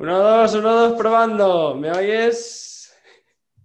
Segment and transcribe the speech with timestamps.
[0.00, 1.74] Uno, dos, uno, dos, probando.
[1.74, 2.90] ¿Me oyes?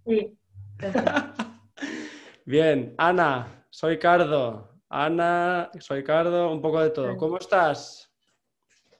[0.04, 0.38] Sí.
[2.44, 4.82] Bien, Ana, soy Cardo.
[4.90, 7.10] Ana, soy Cardo, un poco de todo.
[7.12, 7.16] Sí.
[7.16, 8.12] ¿Cómo estás?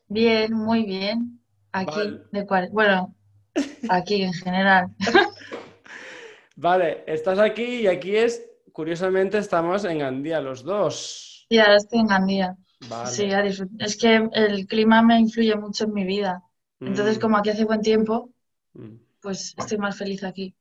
[0.09, 1.39] Bien, muy bien.
[1.73, 2.21] Aquí, Vale.
[2.33, 3.15] de cual, bueno,
[3.91, 4.87] aquí en general.
[6.57, 11.45] Vale, estás aquí y aquí es, curiosamente, estamos en Gandía los dos.
[11.51, 12.57] Y ahora estoy en Gandía.
[12.89, 13.11] Vale.
[13.11, 13.29] Sí,
[13.79, 16.43] Es que el clima me influye mucho en mi vida.
[16.87, 18.31] Entonces, Mm, como aquí hace buen tiempo,
[18.75, 18.95] mm.
[19.21, 20.55] pues estoy más feliz aquí.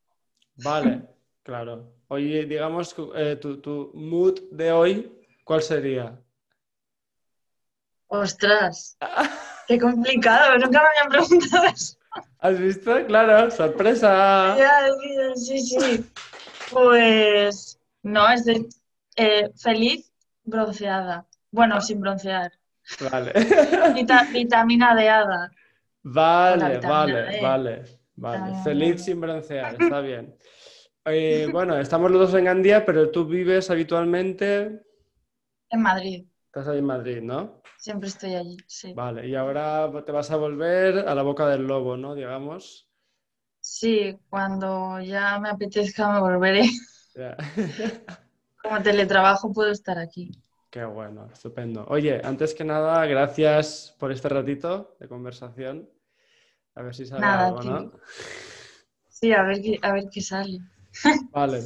[0.58, 1.02] Vale,
[1.44, 1.94] claro.
[2.08, 5.12] Oye, digamos, eh, tu, tu mood de hoy,
[5.44, 6.20] ¿cuál sería?
[8.08, 8.98] Ostras,
[9.68, 11.98] qué complicado, nunca me habían preguntado eso.
[12.40, 13.06] ¿Has visto?
[13.08, 14.56] Claro, sorpresa.
[14.60, 14.88] Ya,
[15.36, 16.06] sí, sí.
[16.72, 18.68] Pues no, estoy
[19.16, 20.12] eh, feliz,
[20.44, 21.26] bronceada.
[21.52, 22.52] Bueno, sin broncear.
[23.12, 23.34] Vale.
[23.96, 25.52] Vita- vitamina Deada.
[26.08, 27.84] Vale, vale, vale, vale.
[28.16, 30.38] Vitamina Feliz sin broncear, está bien.
[31.06, 34.82] Eh, bueno, estamos los dos en Gandía, pero tú vives habitualmente,
[35.70, 36.26] En Madrid.
[36.46, 37.62] estás ahí en Madrid, ¿no?
[37.80, 38.94] Siempre estoy allí, sí.
[38.94, 42.14] Vale, y ahora te vas a volver a la boca del lobo, ¿no?
[42.14, 42.88] Digamos.
[43.60, 46.70] Sí, cuando ya me apetezca me volveré.
[48.62, 50.32] Como teletrabajo puedo estar aquí.
[50.70, 51.86] Qué bueno, estupendo.
[51.88, 55.90] Oye, antes que nada, gracias por este ratito de conversación.
[56.76, 57.64] A ver si sale Nada, algo.
[57.64, 57.92] ¿no?
[59.10, 60.60] Sí, a ver qué, a ver qué sale.
[61.32, 61.64] Vale.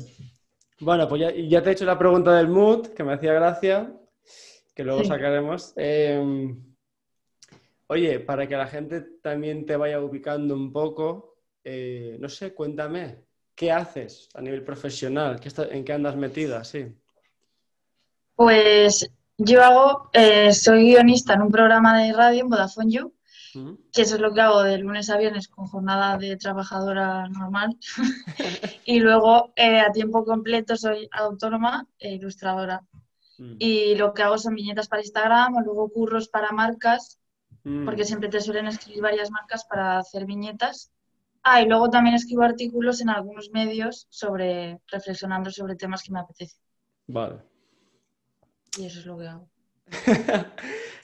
[0.80, 3.92] Bueno, pues ya, ya te he hecho la pregunta del mood, que me hacía gracia,
[4.76, 5.08] que luego Sí.
[5.08, 5.74] sacaremos.
[5.76, 6.56] Eh,
[7.88, 13.26] oye, para que la gente también te vaya ubicando un poco, eh, no sé, cuéntame,
[13.56, 15.40] ¿qué haces a nivel profesional?
[15.40, 16.64] ¿Qué está- ¿En qué andas metida?
[16.64, 16.86] Sí.
[18.36, 23.14] Pues yo hago, eh, soy guionista en un programa de radio en Vodafone You.
[23.54, 27.78] Que eso es lo que hago de lunes a viernes con jornada de trabajadora normal.
[28.86, 32.82] Y luego eh, a tiempo completo soy autónoma e ilustradora.
[33.38, 33.56] Mm.
[33.60, 37.20] Y lo que hago son viñetas para Instagram o luego curros para marcas,
[37.64, 37.86] Mm.
[37.86, 40.92] porque siempre te suelen escribir varias marcas para hacer viñetas.
[41.44, 46.20] Ah, y luego también escribo artículos en algunos medios sobre, reflexionando sobre temas que me
[46.20, 46.60] apetecen.
[47.08, 47.42] Vale.
[48.78, 49.50] Y eso es lo que hago.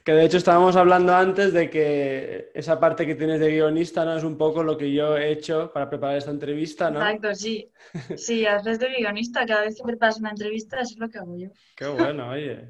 [0.05, 4.15] Que de hecho estábamos hablando antes de que esa parte que tienes de guionista, ¿no?
[4.15, 6.99] Es un poco lo que yo he hecho para preparar esta entrevista, ¿no?
[6.99, 7.71] Exacto, sí.
[8.15, 9.47] Sí, haces de guionista.
[9.47, 11.49] Cada vez que preparas una entrevista, eso es lo que hago yo.
[11.75, 12.69] Qué bueno, oye.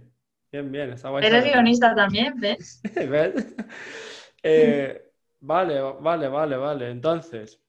[0.50, 1.25] Bien, bien, está guay.
[1.25, 2.81] Eres guionista también, ¿ves?
[2.95, 3.53] ¿Ves?
[4.41, 6.90] Eh, vale, vale, vale, vale.
[6.90, 7.59] Entonces,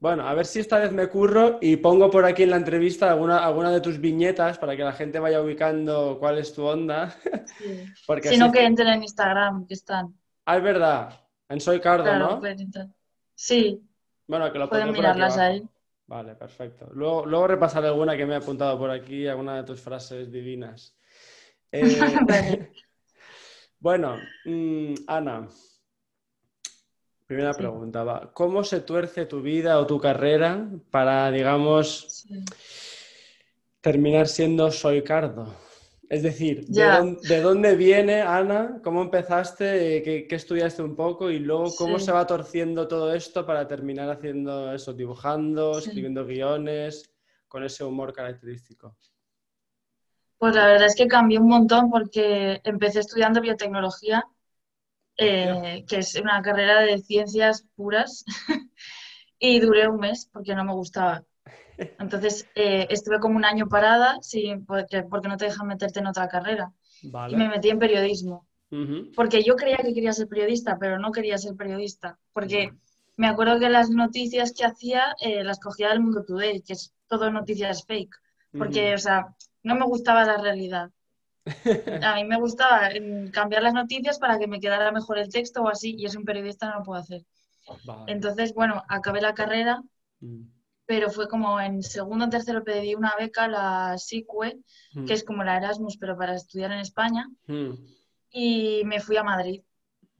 [0.00, 3.10] bueno, a ver si esta vez me curro y pongo por aquí en la entrevista
[3.10, 7.10] alguna, alguna de tus viñetas para que la gente vaya ubicando cuál es tu onda.
[7.58, 7.84] Sí.
[8.06, 10.14] Porque Si no, que entren en Instagram, que están.
[10.46, 11.20] Ah, es verdad.
[11.48, 12.40] En Soy Cardo, Claro, ¿no?
[12.40, 12.70] pueden.
[13.34, 13.80] Sí,
[14.26, 15.68] Bueno, que lo pueden pondré por aquí mirarlas ahí.
[16.06, 16.88] Vale, perfecto.
[16.92, 20.94] Luego, luego repasaré alguna que me he apuntado por aquí, alguna de tus frases divinas.
[21.70, 22.70] Eh,
[23.78, 24.16] bueno,
[24.46, 25.46] mm, Ana,
[27.28, 27.58] primera Sí.
[27.58, 28.32] pregunta, va.
[28.32, 32.40] ¿Cómo se tuerce tu vida o tu carrera para, digamos, Sí.
[33.80, 35.54] terminar siendo Soy Cardo?
[36.08, 38.80] Es decir, ¿de, dónde, de dónde viene, Ana?
[38.82, 40.02] ¿Cómo empezaste?
[40.02, 41.30] ¿Qué, qué estudiaste un poco?
[41.30, 42.06] Y luego, ¿cómo Sí.
[42.06, 47.14] se va torciendo todo esto para terminar haciendo eso, dibujando, escribiendo guiones,
[47.46, 48.96] con ese humor característico?
[50.38, 54.24] Pues la verdad es que cambió un montón porque empecé estudiando biotecnología,
[55.18, 58.24] eh, que es una carrera de ciencias puras,
[59.38, 61.24] y duré un mes porque no me gustaba.
[61.76, 66.08] Entonces eh, estuve como un año parada, sí, porque, porque no te dejan meterte en
[66.08, 66.72] otra carrera.
[67.02, 68.46] Y me metí en periodismo,
[69.14, 72.72] porque yo creía que quería ser periodista, pero no quería ser periodista, porque
[73.16, 76.92] me acuerdo que las noticias que hacía eh, las cogía del Mundo Today, que es
[77.06, 78.14] todo noticias fake,
[78.56, 80.90] porque, o sea, no me gustaba la realidad.
[82.02, 85.62] A mí me gustaba mm, cambiar las noticias para que me quedara mejor el texto
[85.62, 87.22] o así, y eso un periodista no lo puede hacer.
[87.84, 88.12] Vale.
[88.12, 89.82] Entonces, bueno, acabé la carrera,
[90.20, 90.42] Mm.
[90.84, 94.58] pero fue como en segundo o tercero pedí una beca, la SICUE,
[94.94, 95.04] Mm.
[95.04, 97.72] que es como la Erasmus, pero para estudiar en España, Mm.
[98.30, 99.62] y me fui a Madrid.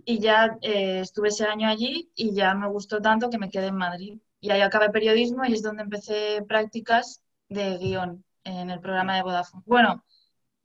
[0.04, 3.66] Y ya eh, estuve ese año allí y ya me gustó tanto que me quedé
[3.66, 4.19] en Madrid.
[4.40, 9.22] Y ahí acabé periodismo y es donde empecé prácticas de guion en el programa de
[9.22, 9.64] Vodafone.
[9.66, 10.04] Bueno,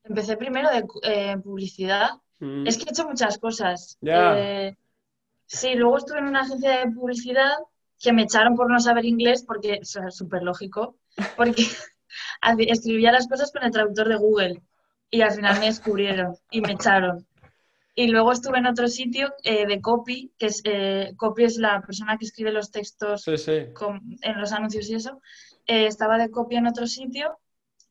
[0.03, 2.11] empecé primero de eh, publicidad.
[2.39, 2.67] Mm.
[2.67, 3.97] Es que he hecho muchas cosas.
[4.01, 4.37] Ya.
[4.37, 4.77] Eh,
[5.45, 7.53] sí, luego estuve en una agencia de publicidad
[7.99, 10.97] que me echaron por no saber inglés porque, o sea, súper lógico,
[11.37, 11.63] porque
[12.57, 14.61] escribía las cosas con el traductor de Google
[15.09, 17.25] y al final me descubrieron y me echaron.
[17.95, 21.79] Y luego estuve en otro sitio eh, de copy, que es eh, copy es la
[21.81, 23.67] persona que escribe los textos Sí, sí.
[23.73, 25.21] con- en los anuncios y eso.
[25.67, 27.37] Eh, estaba de copy en otro sitio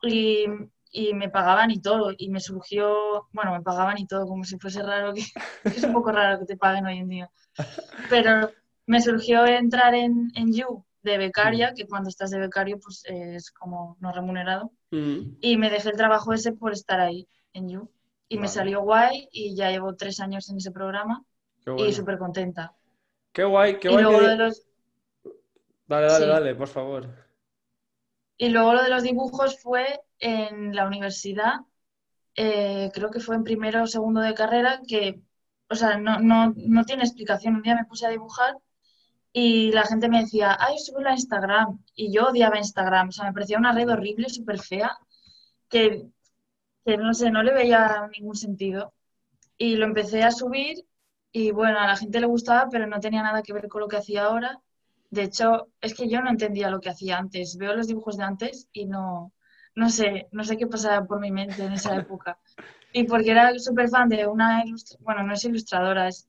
[0.02, 0.44] y,
[0.92, 2.12] y me pagaban y todo.
[2.18, 5.22] Y me surgió, bueno, me pagaban y todo, como si fuese raro, que,
[5.70, 7.32] que es un poco raro que te paguen hoy en día.
[8.08, 8.50] Pero
[8.86, 13.50] me surgió entrar en, en You de becaria, que cuando estás de becario pues es
[13.52, 14.72] como no remunerado.
[14.92, 17.90] Mm, Y me dejé el trabajo ese por estar ahí en You.
[18.28, 21.24] Y me salió guay y ya llevo tres años en ese programa
[21.64, 21.92] qué y bueno.
[21.92, 22.74] súper contenta.
[23.32, 24.04] Qué guay, qué Y guay.
[24.04, 24.66] luego que- de los,
[25.86, 26.26] Dale, dale, Sí.
[26.26, 27.06] dale, por favor.
[28.36, 31.60] y luego lo de los dibujos fue en la universidad,
[32.36, 35.20] eh, creo que fue en primero o segundo de carrera, que,
[35.68, 37.56] o sea, no, no, no tiene explicación.
[37.56, 38.56] Un día me puse a dibujar
[39.32, 41.80] y la gente me decía, ay, súbelo a Instagram.
[41.94, 44.96] Y yo odiaba Instagram, o sea, me parecía una red horrible, súper fea,
[45.68, 46.04] que,
[46.84, 48.94] que no sé, no le veía ningún sentido.
[49.58, 50.86] Y lo empecé a subir
[51.32, 53.88] y bueno, a la gente le gustaba, pero no tenía nada que ver con lo
[53.88, 54.60] que hacía ahora.
[55.10, 57.56] De hecho, es que yo no entendía lo que hacía antes.
[57.58, 59.32] Veo los dibujos de antes y no,
[59.74, 62.38] no sé, no sé qué pasaba por mi mente en esa época.
[62.92, 66.28] Y porque era súper fan de una ilustradora, bueno, no es ilustradora, es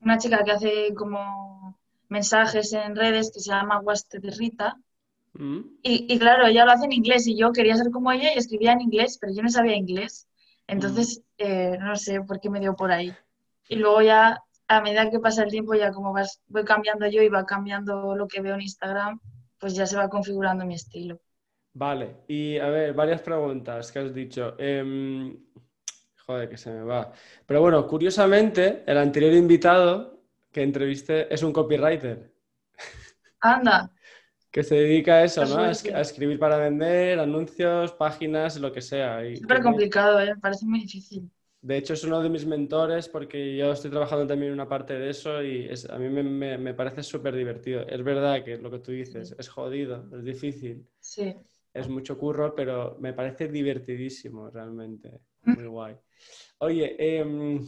[0.00, 4.76] una chica que hace como mensajes en redes que se llama Guaste de Rita.
[5.34, 8.32] Mm, Y, y claro, ella lo hace en inglés y yo quería ser como ella
[8.34, 10.28] y escribía en inglés, pero yo no sabía inglés.
[10.66, 13.18] Entonces, eh, no sé por qué me dio por ahí.
[13.68, 17.22] Y luego ya, a medida que pasa el tiempo, ya como vas, voy cambiando yo
[17.22, 19.20] y va cambiando lo que veo en Instagram,
[19.58, 21.20] pues ya se va configurando mi estilo.
[21.76, 24.54] Vale, y a ver, varias preguntas que has dicho.
[24.58, 25.36] Em,
[26.26, 27.12] joder, que se me va.
[27.46, 30.20] Pero bueno, curiosamente, el anterior invitado
[30.52, 32.32] que entrevisté es un copywriter
[33.50, 33.90] Anda,
[34.50, 35.58] que se dedica a eso, ¿no?
[35.60, 35.94] A, es- suerte.
[35.94, 39.24] a escribir para vender, anuncios, páginas, lo que sea.
[39.26, 40.34] Y súper complicado, ¿eh?
[40.34, 41.30] Me parece muy difícil.
[41.62, 44.94] De hecho, es uno de mis mentores porque yo estoy trabajando también en una parte
[44.94, 47.80] de eso y es- a mí me, me- me parece súper divertido.
[47.88, 51.36] Es verdad que lo que tú dices es jodido, es difícil, Sí.
[51.74, 55.20] Es mucho curro, pero me parece divertidísimo realmente.
[55.42, 55.52] Mm.
[55.54, 55.96] Muy guay.
[56.58, 57.60] Oye, em,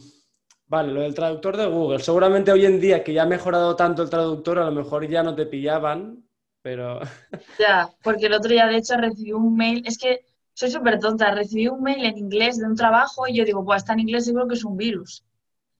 [0.65, 1.99] vale, lo del traductor de Google.
[1.99, 5.21] Seguramente hoy en día que ya ha mejorado tanto el traductor, a lo mejor ya
[5.21, 6.23] no te pillaban,
[6.61, 7.01] pero...
[7.59, 10.21] Ya, porque el otro día de hecho recibí un mail, es que
[10.53, 13.83] soy súper tonta, recibí un mail en inglés de un trabajo y yo digo, pues
[13.83, 15.23] está en inglés seguro que es un virus.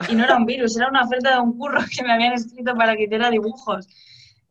[0.10, 2.76] Y no era un virus, era una oferta de un curro que me habían escrito
[2.76, 3.88] para que hiciera dibujos.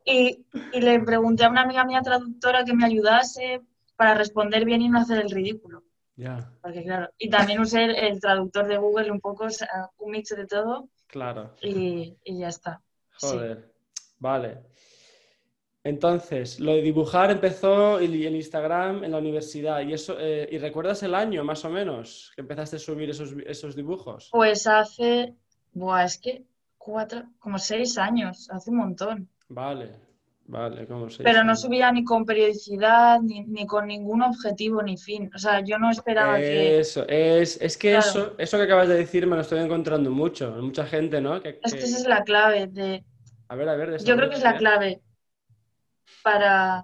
[0.09, 3.61] Y, y le pregunté a una amiga mía traductora que me ayudase
[3.97, 5.83] para responder bien y no hacer el ridículo.
[6.15, 9.91] Ya, Porque claro, y también usé el, el traductor de Google un poco, o sea,
[9.97, 11.53] un mix de todo claro.
[11.61, 12.81] y, y ya está.
[13.17, 13.27] Sí.
[13.27, 13.73] Joder,
[14.17, 14.59] vale.
[15.83, 19.81] Entonces, lo de dibujar empezó en en Instagram en la universidad.
[19.81, 23.33] ¿Y eso, eh, ¿y recuerdas el año más o menos que empezaste a subir esos,
[23.45, 24.29] esos dibujos?
[24.31, 25.35] Pues hace,
[25.73, 26.45] buah, es que
[26.77, 29.29] cuatro, como seis años, hace un montón.
[29.49, 29.91] Vale,
[30.45, 34.97] vale, como se Pero no subía ni con periodicidad, ni, ni con ningún objetivo ni
[34.97, 35.29] fin.
[35.33, 36.79] O sea, yo no esperaba que...
[36.79, 38.05] Eso, es, es que Claro.
[38.05, 41.41] eso, eso que acabas de decir me lo estoy encontrando mucho, mucha gente, ¿no?
[41.41, 43.03] Que, Es que que- esa es la clave de...
[43.49, 45.01] A ver, a ver, Yo creo que es la clave
[46.23, 46.83] para...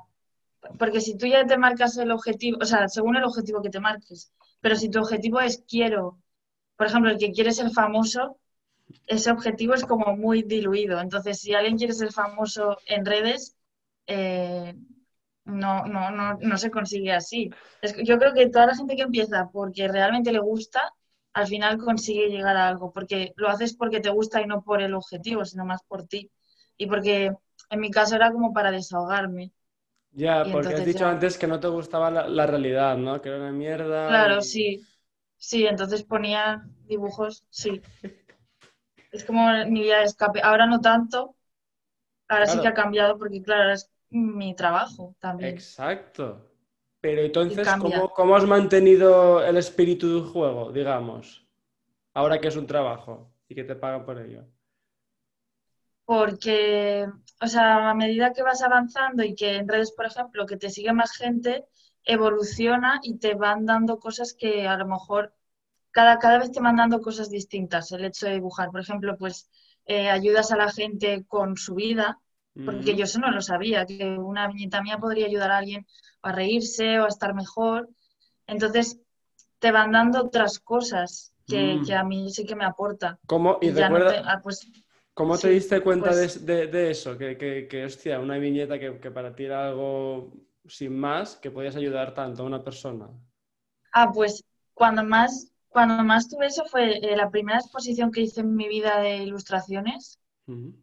[0.80, 3.82] Porque si tú ya te marcas el objetivo, o sea, según el objetivo que te
[3.82, 4.32] marques,
[4.62, 6.20] pero si tu objetivo es quiero,
[6.78, 8.38] por ejemplo, el que quiere ser famoso,
[9.08, 11.00] ese objetivo es como muy diluido.
[11.00, 13.56] Entonces, si alguien quiere ser famoso en redes,
[14.08, 14.76] eh,
[15.46, 17.50] no, no, no, no se consigue así.
[17.82, 20.94] Es yo creo que toda la gente que empieza porque realmente le gusta,
[21.34, 24.82] al final consigue llegar a algo, porque lo haces porque te gusta y no por
[24.82, 26.32] el objetivo, sino más por ti.
[26.78, 27.32] Y porque
[27.70, 29.52] en mi caso era como para desahogarme.
[30.22, 33.22] Ya, porque has dicho ya- antes que no te gustaba la, la realidad, ¿no?
[33.22, 34.22] Que era una mierda.
[34.22, 34.88] Claro, y- sí.
[35.38, 37.82] Sí, entonces ponía dibujos, sí.
[39.14, 40.42] Es como mi vía de escape.
[40.42, 41.36] Ahora no tanto.
[42.28, 45.54] Ahora sí que ha cambiado porque, claro, es mi trabajo también.
[45.54, 46.50] Exacto.
[47.00, 47.68] Pero entonces.
[47.80, 51.48] ¿cómo, cómo has mantenido el espíritu del juego, digamos?
[52.16, 54.46] Ahora que es un trabajo y que te pagan por ello.
[56.06, 57.08] Porque,
[57.40, 60.72] o sea, a medida que vas avanzando y que en redes, por ejemplo, que te
[60.72, 61.66] sigue más gente,
[62.04, 65.36] evoluciona y te van dando cosas que a lo mejor
[65.94, 67.92] cada, cada vez te van dando cosas distintas.
[67.94, 69.50] El hecho de dibujar, por ejemplo, pues
[69.86, 72.20] eh, ayudas a la gente con su vida,
[72.66, 75.88] porque yo eso no lo sabía, que una viñeta mía podría ayudar a alguien
[76.22, 77.90] a reírse o a estar mejor.
[78.48, 79.00] Entonces,
[79.60, 81.86] te van dando otras cosas que, Mm.
[81.86, 83.20] que a mí sí que me aporta.
[83.26, 84.68] ¿Cómo, y no te- ah, pues,
[85.14, 87.18] cómo te diste cuenta pues- de, de- de eso?
[87.18, 90.32] Que, que, que, hostia, una viñeta que, que para ti era algo
[90.66, 93.10] sin más, que podías ayudar tanto a una persona.
[93.94, 98.42] Ah, pues cuando más, cuando más tuve eso fue eh, la primera exposición que hice
[98.42, 100.74] en mi vida de ilustraciones, Ujú.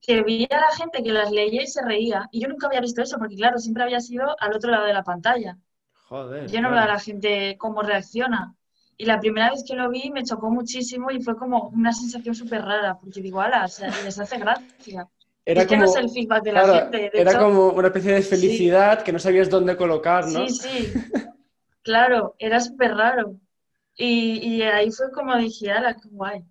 [0.00, 2.28] que vi a la gente que las leía y se reía.
[2.30, 4.92] Y yo nunca había visto eso, porque claro, siempre había sido al otro lado de
[4.92, 5.56] la pantalla.
[6.08, 6.50] Joder.
[6.50, 8.54] Yo no veo a la gente cómo reacciona.
[8.96, 12.34] Y la primera vez que lo vi me chocó muchísimo y fue como una sensación
[12.34, 15.08] súper rara, porque digo, ala, o sea, les hace gracia.
[15.44, 16.98] Era es que como, no sé el feedback de la claro, gente.
[16.98, 20.48] De era hecho, como una especie de felicidad que no sabías dónde colocar, ¿no?
[20.48, 20.92] Sí, sí,
[21.82, 23.36] claro, era súper raro.
[23.96, 26.44] Y, y ahí fue como dije, ala, qué guay.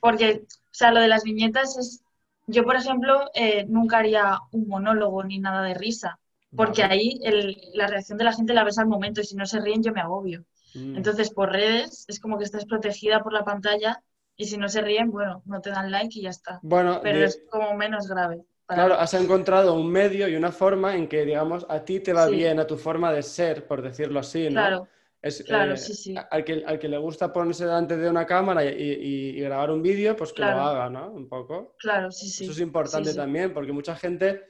[0.00, 2.02] Porque, o sea, lo de las viñetas es,
[2.46, 6.18] yo por ejemplo, eh, nunca haría un monólogo ni nada de risa,
[6.56, 6.94] porque Vale.
[6.94, 9.60] ahí el- la reacción de la gente la ves al momento y si no se
[9.60, 10.44] ríen yo me agobio.
[10.74, 10.96] Mm.
[10.96, 14.02] Entonces, por redes es como que estás protegida por la pantalla
[14.36, 16.58] y si no se ríen, bueno, no te dan like y ya está.
[16.62, 18.42] Bueno, Pero de- es como menos grave.
[18.66, 22.12] para claro, has encontrado un medio y una forma en que, digamos, a ti te
[22.12, 22.36] va Sí.
[22.36, 24.50] bien, a tu forma de ser, por decirlo así, ¿no?
[24.50, 24.88] Claro,
[25.22, 26.14] Es, claro, eh, sí, sí.
[26.30, 29.70] Al que, al que le gusta ponerse delante de una cámara y, y- y grabar
[29.70, 31.10] un vídeo, pues que lo haga, ¿no?
[31.12, 31.76] Un poco.
[31.78, 32.44] claro, sí, sí.
[32.44, 34.42] Eso es importante Sí, también, porque mucha gente,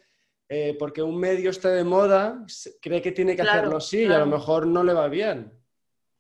[0.49, 2.45] eh, porque un medio esté de moda,
[2.81, 5.53] cree que tiene que Claro, hacerlo así y a lo mejor no le va bien.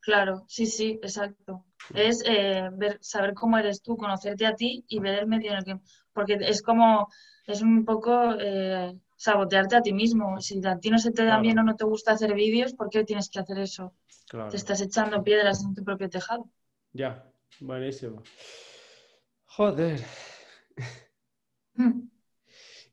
[0.01, 1.65] Claro, sí, sí, exacto.
[1.95, 5.59] Es eh, ver, saber cómo eres tú, conocerte a ti y ver el medio en
[5.59, 5.79] el que...
[6.13, 7.09] Porque es como,
[7.47, 8.35] es un poco
[9.27, 10.41] sabotearte a ti mismo.
[10.41, 11.43] Si a ti no se te da Claro.
[11.43, 13.95] bien o no te gusta hacer vídeos, ¿por qué tienes que hacer eso?
[14.29, 14.51] Claro.
[14.51, 16.49] Te estás echando piedras en tu propio tejado.
[16.93, 17.11] Ya,
[17.61, 18.23] buenísimo.
[19.47, 20.01] Joder.
[21.75, 22.01] Mm.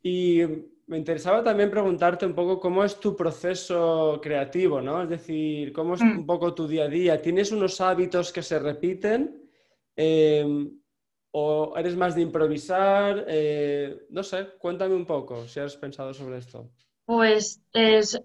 [0.03, 0.41] Y
[0.88, 5.01] me interesaba también preguntarte un poco cómo es tu proceso creativo, ¿no?
[5.03, 6.19] Es decir, cómo es Mm.
[6.19, 7.21] un poco tu día a día.
[7.21, 9.50] ¿Tienes unos hábitos que se repiten?
[9.95, 10.45] Eh,
[11.31, 13.25] ¿o eres más de improvisar?
[13.27, 16.69] Eh, no sé, cuéntame un poco si has pensado sobre esto.
[17.05, 18.21] Pues es,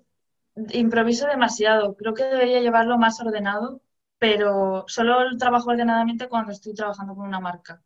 [0.72, 1.94] improviso demasiado.
[1.96, 3.80] Creo que debería llevarlo más ordenado,
[4.18, 7.82] pero solo trabajo ordenadamente cuando estoy trabajando con una marca,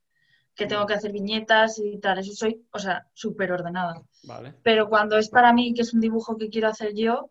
[0.54, 2.18] que tengo que hacer viñetas y tal.
[2.18, 4.02] Eso soy, o sea, súper ordenada.
[4.24, 4.54] Vale.
[4.62, 7.30] Pero cuando es para mí, que es un dibujo que quiero hacer yo,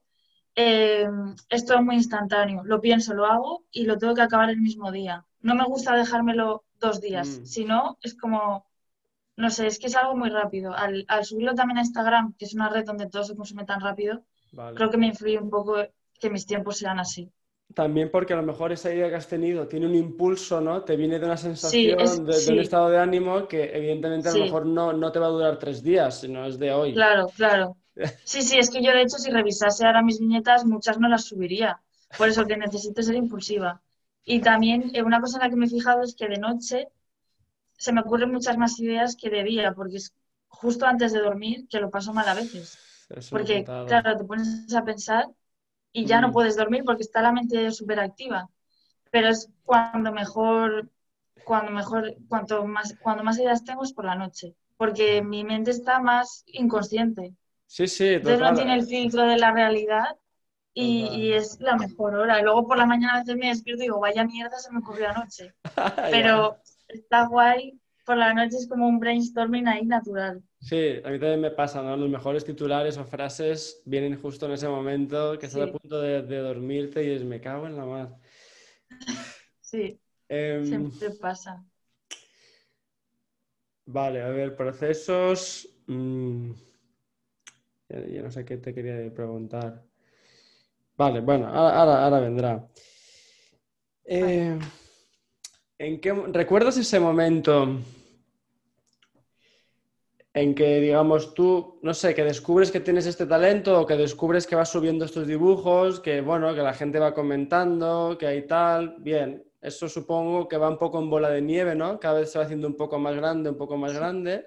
[0.56, 1.08] eh,
[1.50, 2.63] es todo muy instantáneo.
[2.63, 5.26] Lo pienso, lo hago y lo tengo que acabar el mismo día.
[5.41, 7.46] No me gusta dejármelo dos días, Mm.
[7.46, 8.65] si no, es como,
[9.38, 10.74] no sé, es que es algo muy rápido.
[10.75, 13.82] Al, al subirlo también a Instagram, que es una red donde todo se consume tan
[13.82, 14.75] rápido, Vale.
[14.77, 15.75] creo que me influye un poco
[16.20, 17.32] que mis tiempos sean así.
[17.74, 20.84] También porque a lo mejor esa idea que has tenido tiene un impulso, ¿no?
[20.84, 24.32] Te viene de una sensación, es- de, de un estado de ánimo que evidentemente a
[24.34, 26.94] lo mejor no, no te va a durar tres días, sino es de hoy.
[26.94, 27.77] Claro, claro.
[28.24, 31.25] Sí, sí, es que yo de hecho si revisase ahora mis viñetas, muchas no las
[31.25, 31.82] subiría.
[32.17, 33.82] Por eso que necesito ser impulsiva.
[34.27, 36.89] Y también eh, una cosa en la que me he fijado es que de noche
[37.77, 40.13] se me ocurren muchas más ideas que de día, porque es
[40.50, 42.79] justo antes de dormir que lo paso mal a veces.
[43.10, 45.27] Eso Porque, claro, te pones a pensar
[45.93, 46.34] y ya no Mm.
[46.34, 48.50] puedes dormir porque está la mente súper activa.
[49.12, 50.89] Pero es cuando mejor,
[51.43, 54.55] cuando mejor, cuanto más, cuando más ideas tengo es por la noche.
[54.77, 57.36] Porque mi mente está más inconsciente.
[57.67, 58.55] Sí, sí, Entonces no total.
[58.55, 60.17] tiene el filtro de la realidad
[60.84, 62.41] y, es la mejor hora.
[62.41, 65.10] Luego por la mañana a veces me despierto y digo, vaya mierda, se me ocurrió
[65.10, 65.53] anoche.
[66.12, 66.57] Pero
[66.88, 70.41] está guay, por la noche es como un brainstorming ahí natural.
[70.60, 71.96] Sí, a mí también me pasa, ¿no?
[71.98, 76.22] Los mejores titulares o frases vienen justo en ese momento que estás a punto de,
[76.24, 78.15] de dormirte y es me cago en la mar.
[79.62, 81.63] Sí, Em, siempre pasa.
[83.86, 85.69] Vale, a ver, procesos.
[85.88, 86.51] mm,
[87.89, 89.87] ya no sé qué te quería preguntar.
[90.98, 92.68] Vale, bueno, ahora, ahora- ahora vendrá.
[94.06, 94.58] Eh,
[95.80, 97.77] ¿en qué, ¿recuerdas ese momento
[100.34, 104.46] en que, digamos, tú, no sé, que descubres que tienes este talento o que descubres
[104.46, 108.98] que vas subiendo estos dibujos, que, bueno, que la gente va comentando, que hay tal,
[109.00, 112.00] bien, eso supongo que va un poco en bola de nieve, ¿no?
[112.00, 114.46] Cada vez se va haciendo un poco más grande, un poco más grande.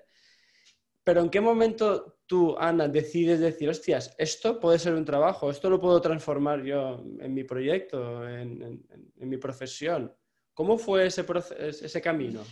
[1.05, 5.71] Pero ¿en qué momento tú, Ana, decides decir, hostias, esto puede ser un trabajo, esto
[5.71, 10.13] lo puedo transformar yo en mi proyecto, en, en- en mi profesión?
[10.55, 12.43] ¿Cómo fue ese camino?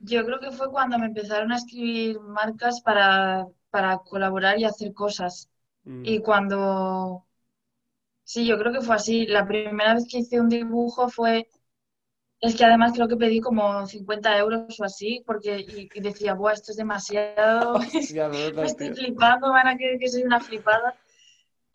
[0.00, 4.92] Yo creo que fue cuando me empezaron a escribir marcas para, para colaborar y hacer
[4.92, 5.48] cosas.
[5.86, 7.26] Mm, Y cuando...
[8.24, 9.26] Sí, yo creo que fue así.
[9.26, 11.48] La primera vez que hice un dibujo fue...
[12.42, 16.34] Es que además creo que pedí como 50 euros o así, porque y, y decía,
[16.34, 20.94] Buah, esto es demasiado, hostia, me estoy flipando, van a creer que soy una flipada.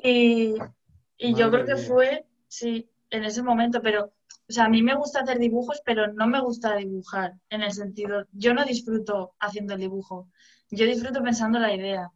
[0.04, 0.56] Y,
[1.18, 1.88] y yo creo que mía.
[1.88, 4.06] fue, sí, en ese momento, pero,
[4.50, 7.74] o sea, a mí me gusta hacer dibujos, pero no me gusta dibujar, en el
[7.74, 10.30] sentido, yo no disfruto haciendo el dibujo,
[10.72, 12.12] yo disfruto pensando la idea.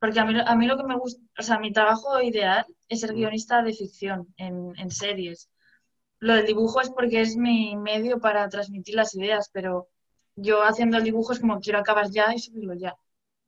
[0.00, 3.00] Porque a mí, a mí lo que me gusta, o sea, mi trabajo ideal es
[3.00, 3.16] ser Mm.
[3.16, 5.48] guionista de ficción en, en series.
[6.24, 9.88] Lo del dibujo es porque es mi medio para transmitir las ideas, pero
[10.36, 12.96] yo haciendo el dibujo es como quiero acabar ya y subirlo ya.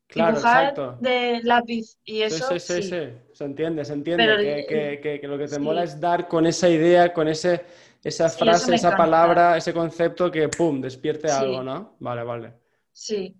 [0.08, 0.98] Claro, Dibujar exacto.
[1.00, 3.08] de lápiz y eso, Sí, sí, sí, sí.
[3.32, 4.24] Se entiende, se entiende.
[4.24, 5.60] Pero que, que- que- que lo que te sí.
[5.60, 7.64] mola es dar con esa idea, con ese,
[8.04, 8.96] esa frase, esa encanta.
[8.96, 11.96] palabra, ese concepto que, ¡pum!, despierte algo, ¿no?
[11.98, 12.52] Vale, vale.
[12.92, 13.34] Sí,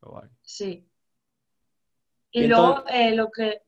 [0.00, 0.28] guay.
[0.42, 0.86] sí.
[2.30, 3.62] Y Y luego entonces- eh, lo que...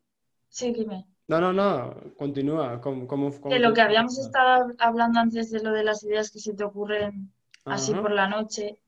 [0.48, 1.06] Sí, dime.
[1.26, 2.80] No, no, no, continúa.
[2.80, 6.30] ¿Cómo, cómo- cómo Que lo que habíamos estado hablando antes de lo de las ideas
[6.30, 7.32] que se te ocurren
[7.64, 8.78] así por la noche,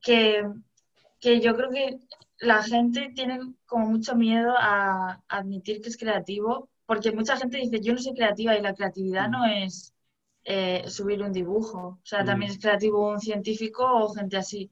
[0.00, 0.44] que,
[1.20, 1.98] que yo creo que
[2.40, 7.80] la gente tiene como mucho miedo a admitir que es creativo, porque mucha gente dice,
[7.80, 9.32] yo no soy creativa y la creatividad Mm.
[9.32, 9.92] no es
[10.44, 12.54] eh, subir un dibujo, o sea, también Mm.
[12.54, 14.70] es creativo un científico o gente así.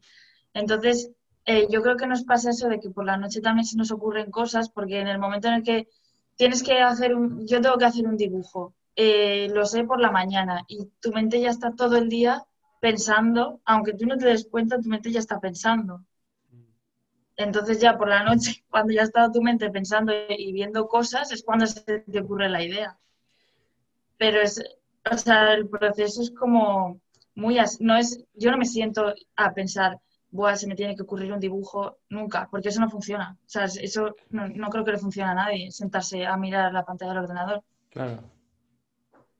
[0.55, 1.11] Entonces,
[1.47, 3.91] eh, yo creo que nos pasa eso de que por la noche también se nos
[3.93, 5.89] ocurren cosas, porque en el momento en el que
[6.37, 10.11] tienes que hacer un, yo tengo que hacer un dibujo, eh, lo sé por la
[10.11, 12.45] mañana y tu mente ya está todo el día
[12.81, 16.05] pensando, aunque tú no te des cuenta, tu mente ya está pensando.
[17.37, 21.43] Entonces ya por la noche, cuando ya está tu mente pensando y viendo cosas, es
[21.43, 22.99] cuando se te ocurre la idea.
[24.17, 24.63] Pero es,
[25.11, 27.01] o sea, el proceso es como
[27.35, 29.99] muy no es, yo no me siento a pensar,
[30.37, 33.27] Buah, se me tiene que ocurrir un dibujo nunca, porque eso no funciona.
[33.47, 36.85] O sea, eso no, no creo que le funcione a nadie, sentarse a mirar la
[36.85, 37.63] pantalla del ordenador.
[37.91, 38.23] Claro.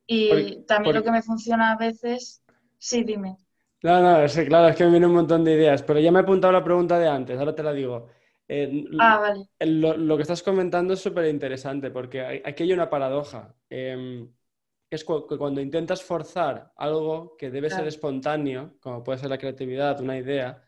[0.07, 2.43] Y también lo que me funciona a veces,
[2.79, 3.37] sí, dime.
[3.83, 6.23] No, no, claro, es que me viene un montón de ideas, pero ya me he
[6.23, 8.09] apuntado la pregunta de antes, ahora te la digo.
[8.49, 9.49] Eh, Ah, vale.
[9.61, 13.55] Lo, lo que estás comentando es súper interesante porque hay- aquí hay una paradoja.
[13.71, 14.29] Eh,
[14.91, 19.39] es cu- que cuando intentas forzar algo que debe ser espontáneo, como puede ser la
[19.39, 20.63] creatividad, una idea,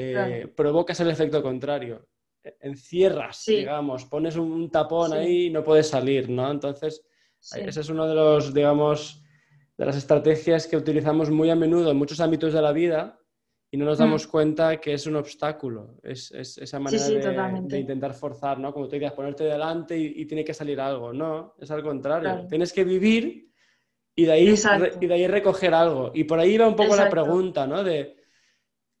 [0.00, 0.54] eh, Claro.
[0.54, 2.06] provocas el efecto contrario.
[2.44, 3.56] E- Encierras, Sí.
[3.56, 5.16] digamos, pones un, tapón Sí.
[5.16, 6.50] ahí y no puedes salir, ¿no?
[6.50, 7.04] Entonces,
[7.40, 7.60] Sí.
[7.60, 9.22] ese es uno de los, digamos,
[9.76, 13.18] de las estrategias que utilizamos muy a menudo en muchos ámbitos de la vida
[13.70, 14.02] y no nos Mm.
[14.02, 17.04] damos cuenta que es un obstáculo, es, es esa manera
[17.62, 18.72] de, intentar forzar, ¿no?
[18.72, 21.12] Como tú dirías, ponerte delante y, y tiene que salir algo.
[21.12, 22.30] No, es al contrario.
[22.30, 22.46] Claro.
[22.48, 23.50] Tienes que vivir
[24.16, 26.10] y de, ahí, re- y de ahí recoger algo.
[26.14, 27.84] Y por ahí va un poco la pregunta, ¿no?
[27.84, 28.16] De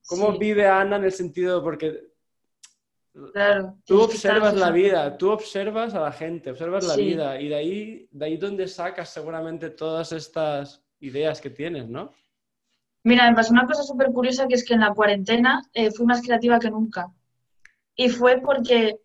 [0.08, 2.08] cómo Sí, vive Ana en el sentido, porque
[3.32, 3.76] claro.
[3.84, 8.08] Tú observas la vida, tú observas a la gente, observas la vida y de ahí,
[8.10, 12.12] de ahí donde sacas seguramente todas estas ideas que tienes, ¿no?
[13.04, 16.06] Mira, me pasó una cosa súper curiosa que es que en la cuarentena eh, fui
[16.06, 17.12] más creativa que nunca.
[17.94, 18.98] Y fue porque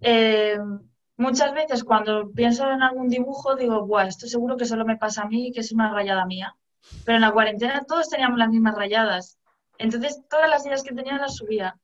[0.00, 0.58] eh,
[1.16, 5.22] muchas veces cuando pienso en algún dibujo digo, Buah, esto seguro que solo me pasa
[5.22, 6.56] a mí y que es una rayada mía.
[7.04, 9.38] Pero en la cuarentena todos teníamos las mismas rayadas.
[9.78, 11.78] Entonces todas las ideas que tenía las subía.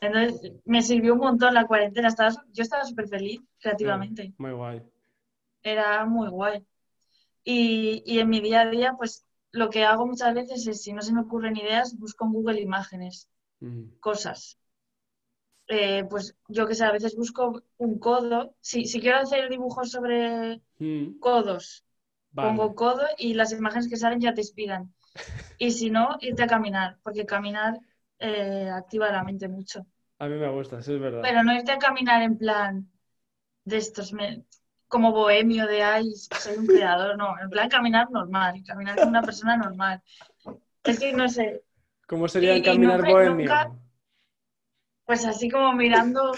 [0.00, 2.08] Entonces me sirvió un montón la cuarentena.
[2.08, 4.32] Estaba, yo estaba súper feliz creativamente.
[4.38, 4.82] Muy guay.
[5.62, 6.64] Era muy guay.
[7.44, 10.92] Y, y en mi día a día, pues lo que hago muchas veces es, si
[10.92, 13.28] no se me ocurren ideas, busco en Google imágenes,
[13.60, 13.98] Mm.
[13.98, 14.56] cosas.
[15.66, 18.54] Eh, pues yo que sé, a veces busco un codo.
[18.60, 21.18] Si, si quiero hacer dibujos sobre Mm.
[21.18, 21.84] codos,
[22.30, 22.50] Vale.
[22.56, 24.94] pongo codo y las imágenes que salen ya te inspiran.
[25.58, 27.78] Y si no, irte a caminar, porque caminar
[28.18, 29.86] eh, activa la mente mucho.
[30.18, 31.20] A mí me gusta, sí es verdad.
[31.22, 32.88] Pero no irte a caminar en plan
[33.64, 34.44] de estos, me-
[34.88, 39.22] como bohemio de, ay, soy un creador, no, en plan caminar normal, caminar como una
[39.22, 40.02] persona normal.
[40.84, 41.62] Es que no sé,
[42.06, 43.34] ¿Cómo sería y- y caminar nunca- bohemio?
[43.34, 43.70] nunca-
[45.04, 46.32] pues así como mirando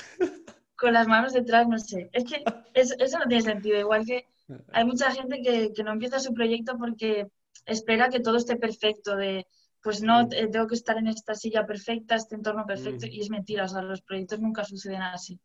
[0.76, 2.08] con las manos detrás, no sé.
[2.12, 2.42] Es que
[2.74, 4.26] es- eso no tiene sentido, igual que
[4.72, 7.28] hay mucha gente que, que no empieza su proyecto porque
[7.66, 9.46] espera que todo esté perfecto, de
[9.82, 10.32] pues no, Mm.
[10.32, 13.10] eh, tengo que estar en esta silla perfecta, este entorno perfecto, Mm.
[13.10, 15.40] y es mentira, o sea, los proyectos nunca suceden así.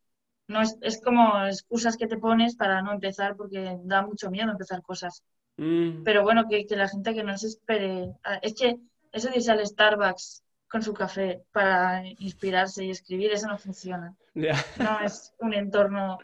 [0.48, 4.52] No es, es como excusas que te pones para no empezar porque da mucho miedo
[4.52, 5.24] empezar cosas.
[5.58, 6.04] Mm.
[6.04, 8.12] Pero bueno, que, que la gente que no se espere.
[8.42, 8.76] Es que
[9.14, 14.14] eso de irse al Starbucks con su café para inspirarse y escribir, eso no funciona.
[14.36, 16.18] No es un entorno.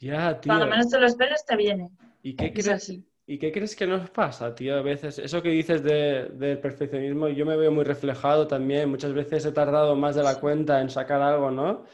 [0.00, 0.50] ya, tío.
[0.50, 1.90] Cuando menos te lo esperes, te viene.
[2.22, 2.92] ¿Y qué Es crees.
[3.26, 4.76] ¿Y qué crees que nos pasa, tío?
[4.76, 8.88] A veces, eso que dices de- del perfeccionismo, yo me veo muy reflejado también.
[8.90, 11.84] Muchas veces he tardado más de la cuenta en sacar algo, ¿no?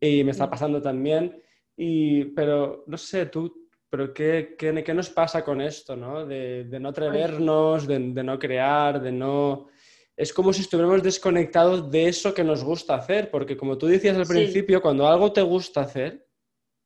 [0.00, 1.42] Y me está pasando también.
[1.76, 6.26] Y, pero, no sé, tú, pero ¿qué, qué, qué nos pasa con esto, ¿no?
[6.26, 9.68] De, de no atrevernos, de, de no crear, de no...
[10.16, 14.16] Es como si estuviéramos desconectados de eso que nos gusta hacer, porque como tú decías
[14.16, 14.28] al Sí.
[14.28, 16.26] principio, cuando algo te gusta hacer,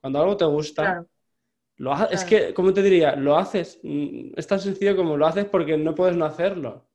[0.01, 1.09] cuando algo te gusta, Claro,
[1.83, 3.17] lo ha- Es que, ¿cómo te diría?
[3.17, 3.81] Lo haces.
[3.83, 6.87] mm, Es tan sencillo como lo haces porque no puedes no hacerlo.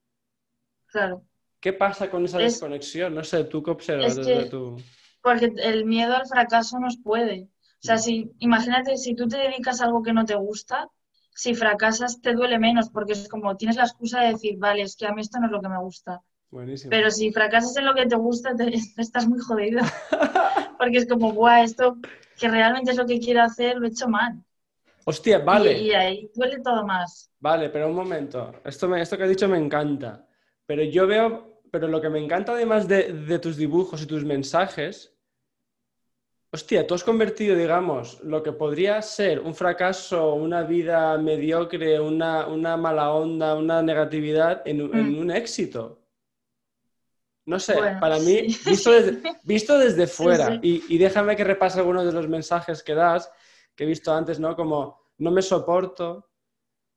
[0.88, 1.24] claro.
[1.60, 3.16] ¿Qué pasa con esa Es- desconexión?
[3.16, 4.78] No sé, ¿tú qué observas es desde que- tu...
[5.22, 7.50] Porque el miedo al fracaso nos puede.
[7.84, 10.88] O sea, si, imagínate, si tú te dedicas a algo que no te gusta,
[11.36, 14.96] si fracasas te duele menos porque es como tienes la excusa de decir, vale, es
[14.96, 16.22] que a mí esto no es lo que me gusta.
[16.50, 16.90] Buenísimo.
[16.92, 19.82] Pero si fracasas en lo que te gusta, te- estás muy jodido.
[20.80, 21.98] porque es como, guau, esto
[22.40, 24.44] que realmente es lo que quiero hacer, lo he hecho mal.
[25.10, 25.72] Hostia, vale.
[25.80, 27.32] Y, y ahí duele todo más.
[27.40, 28.54] Vale, pero un momento.
[28.66, 30.28] Esto, me- esto que has dicho me encanta.
[30.66, 34.26] Pero yo veo, pero lo que me encanta además de, de tus dibujos y tus
[34.26, 35.16] mensajes,
[36.52, 42.48] hostia, tú has convertido, digamos, lo que podría ser un fracaso, una vida mediocre, una,
[42.48, 45.20] una mala onda, una negatividad, en, un- en Mm.
[45.20, 46.02] un éxito.
[47.46, 48.70] No sé, Bueno, para mí, sí.
[48.72, 50.84] visto desde, visto desde fuera, sí.
[50.90, 53.32] Y, y déjame que repase algunos de los mensajes que das,
[53.78, 54.58] que he visto antes, ¿no?
[54.58, 56.32] Como, no me soporto,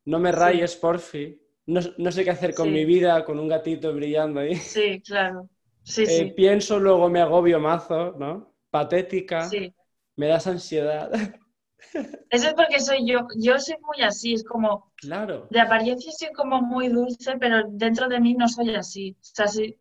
[0.06, 0.36] no me Sí.
[0.36, 2.72] rayes, porfi, no, no sé qué hacer con Sí.
[2.72, 4.56] mi vida, con un gatito brillando ahí.
[4.56, 5.48] Sí, claro.
[5.84, 6.32] Sí, Eh, sí.
[6.36, 8.54] pienso, luego me agobio mazo, ¿no?
[8.70, 9.74] Patética, Sí.
[10.16, 11.10] me das ansiedad.
[12.30, 13.26] Eso es porque soy yo.
[13.36, 18.08] Yo soy muy así, es como, claro, de apariencia soy como muy dulce, pero dentro
[18.08, 19.16] de mí no soy así.
[19.20, 19.76] O sea, sí,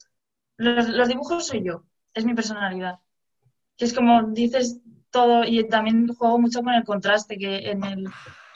[0.58, 3.00] los, los dibujos soy yo, es mi personalidad.
[3.78, 4.80] Que es como dices
[5.12, 8.06] todo y también juego mucho con el contraste, que en el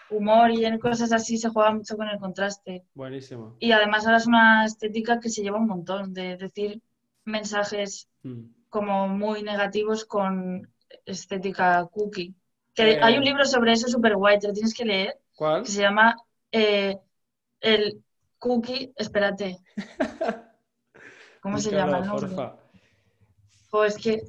[0.09, 2.83] humor y en cosas así se juega mucho con el contraste.
[2.93, 3.55] buenísimo.
[3.59, 6.81] Y además ahora es una estética que se lleva un montón, de decir
[7.25, 8.43] mensajes Mm.
[8.69, 10.67] como muy negativos con
[11.05, 12.33] estética cookie.
[12.73, 12.99] Que Eh.
[13.01, 15.63] hay un libro sobre eso súper guay, te lo tienes que leer, ¿Cuál?
[15.63, 16.15] que se llama
[16.51, 16.97] eh,
[17.61, 18.03] El
[18.39, 19.57] Cookie, espérate,
[21.41, 22.27] ¿cómo se llama el nombre?
[22.27, 22.55] porfa.
[23.87, 24.21] Es que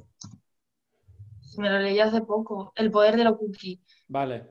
[1.57, 3.79] me lo leí hace poco, El poder de lo cookie.
[4.07, 4.43] Vale,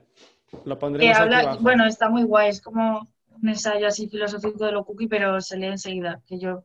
[0.65, 1.63] lo Que pondremos aquí habla, abajo.
[1.63, 3.07] bueno, está muy guay, es como
[3.41, 6.63] un ensayo así filosófico de lo cookie, pero se lee enseguida, que yo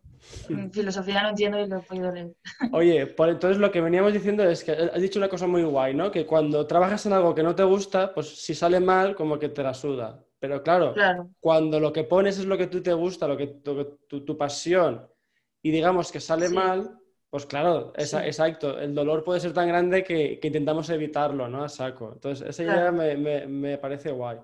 [0.49, 2.33] en filosofía no entiendo y lo he podido leer.
[2.75, 5.95] Oye, por entonces lo que veníamos diciendo es que has dicho una cosa muy guay,
[5.95, 6.11] ¿no?
[6.11, 9.49] Que cuando trabajas en algo que no te gusta, pues si sale mal, como que
[9.49, 10.25] te la suda.
[10.39, 13.47] Pero claro, Claro, cuando lo que pones es lo que tú te gusta, lo que
[13.49, 15.07] tu, tu- tu pasión,
[15.63, 16.55] y digamos que sale Sí.
[16.55, 17.00] mal,
[17.31, 18.27] pues claro, esa- Sí.
[18.27, 21.65] exacto, el dolor puede ser tan grande que, que intentamos evitarlo, ¿no?
[21.65, 22.13] A saco.
[22.15, 22.93] Entonces, esa idea Claro.
[22.93, 24.39] me, me- me parece guay.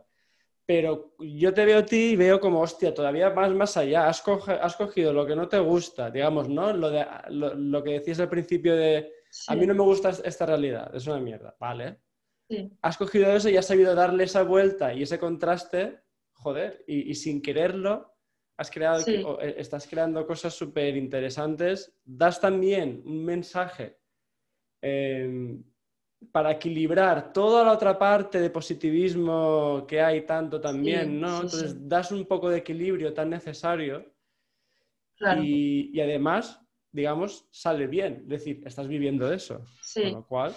[0.64, 4.08] Pero yo te veo a ti y veo como, hostia, todavía más, más allá.
[4.08, 6.72] Has, coge- has cogido lo que no te gusta, digamos, ¿no?
[6.72, 9.12] Lo, de, lo, lo que decías al principio de,
[9.48, 12.00] a mí no me gusta esta realidad, es una mierda, ¿vale?
[12.48, 16.00] sí, has cogido eso y has sabido darle esa vuelta y ese contraste,
[16.32, 18.15] joder, y, y sin quererlo,
[18.56, 19.24] has creado, Sí.
[19.40, 21.92] eh, estás creando cosas súper interesantes.
[22.04, 23.98] Das también un mensaje
[24.82, 25.58] eh,
[26.32, 31.28] para equilibrar toda la otra parte de positivismo que hay tanto también, Sí, ¿no?
[31.28, 34.04] sí, Entonces das un poco de equilibrio tan necesario
[35.16, 38.22] claro, y, y además, digamos, sale bien.
[38.22, 39.58] Es decir, estás viviendo eso.
[39.58, 40.10] Con sí.
[40.12, 40.54] lo cual,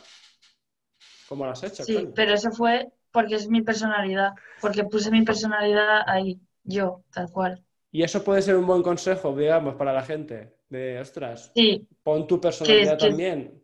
[1.27, 1.83] ¿cómo lo has hecho?
[1.83, 4.31] Sí, pero eso fue porque es mi personalidad,
[4.61, 7.63] porque puse mi personalidad ahí, yo, tal cual.
[7.91, 10.55] Y eso puede ser un buen consejo, digamos, para la gente.
[10.69, 13.63] De, ostras, Sí, pon tu personalidad que- también.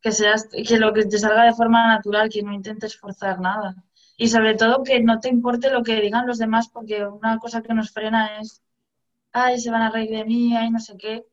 [0.00, 3.74] que seas, que lo que te salga de forma natural, que no intentes forzar nada.
[4.16, 7.62] Y sobre todo que no te importe lo que digan los demás, porque una cosa
[7.62, 8.62] que nos frena es,
[9.32, 11.24] ay, se van a reír de mí, ay, no sé qué.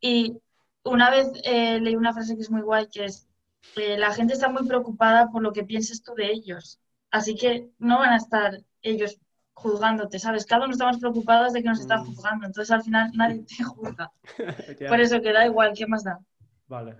[0.00, 0.36] Y
[0.84, 3.28] una vez eh, leí una frase que es muy guay, que es,
[3.76, 6.78] eh, la gente está muy preocupada por lo que pienses tú de ellos.
[7.10, 9.18] Así que no van a estar ellos
[9.56, 10.44] juzgándote, ¿sabes?
[10.44, 12.06] Cada uno estamos preocupados de que nos están Mm.
[12.06, 12.46] juzgando.
[12.46, 14.12] Entonces al final nadie te juzga.
[14.88, 16.20] Por eso que da igual, ¿qué más da?
[16.68, 16.94] Vale.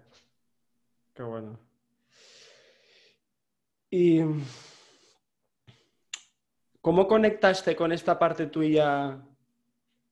[1.15, 1.59] Qué bueno.
[3.91, 4.21] ¿Y
[6.81, 9.21] cómo conectaste con esta parte tuya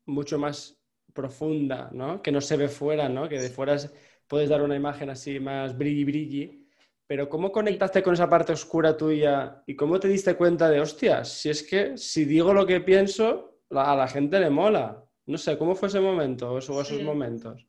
[0.06, 0.76] mucho más
[1.12, 2.20] profunda, ¿no?
[2.22, 3.28] Que no se ve fuera, ¿no?
[3.28, 3.92] Que de fuera es-
[4.28, 6.63] puedes dar una imagen así más brilli brilli,
[7.06, 11.24] pero ¿cómo conectaste con esa parte oscura tuya y cómo te diste cuenta de, hostia,
[11.24, 15.04] si es que si digo lo que pienso, a la gente le mola?
[15.26, 17.02] No sé, ¿cómo fue ese momento o esos Sí.
[17.02, 17.66] momentos?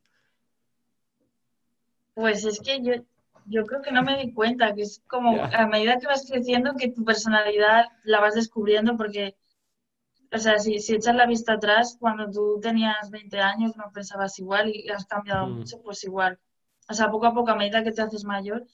[2.14, 2.94] Pues es que yo,
[3.48, 6.74] yo creo que no me di cuenta, que es como a medida que vas creciendo
[6.76, 9.36] que tu personalidad la vas descubriendo porque,
[10.32, 14.40] o sea, si, si echas la vista atrás, cuando tú tenías 20 años no pensabas
[14.40, 15.58] igual y has cambiado Mm.
[15.58, 16.40] mucho, pues igual.
[16.90, 18.66] O sea, poco a poco, a medida que te haces mayor,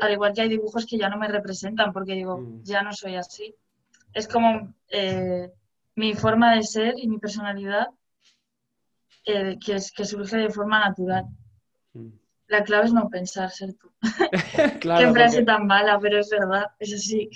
[0.00, 2.62] al igual que hay dibujos que ya no me representan porque digo, Mm.
[2.62, 3.54] ya no soy así.
[4.12, 5.50] Es como eh,
[5.96, 7.88] mi forma de ser y mi personalidad
[9.26, 11.24] eh, que, es, que surge de forma natural.
[11.94, 12.08] Mm.
[12.48, 13.90] La clave es no pensar, ser tú.
[14.80, 17.30] Claro, Qué frase porque- tan mala, pero es verdad, es así.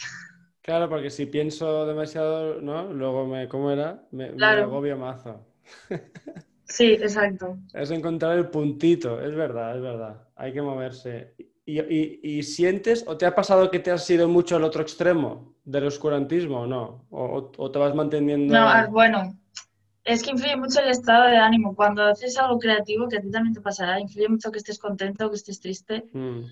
[0.63, 2.93] Claro, porque si pienso demasiado, ¿no?
[2.93, 4.03] Luego me, ¿cómo era?
[4.11, 5.47] Me, me agobio mazo.
[6.71, 7.57] Sí, exacto.
[7.73, 10.29] Es encontrar el puntito, es verdad, es verdad.
[10.37, 11.35] Hay que moverse.
[11.68, 15.87] Y, sientes o te ha pasado que te has ido mucho al otro extremo del
[15.87, 17.04] oscurantismo o no?
[17.11, 18.54] ¿O, te vas manteniendo...?
[18.54, 19.38] No, bueno,
[20.04, 21.76] es que influye mucho el estado de ánimo.
[21.76, 25.28] Cuando haces algo creativo, que a ti también te pasará, influye mucho que estés contento,
[25.28, 26.09] que estés triste.
[26.12, 26.44] Mm.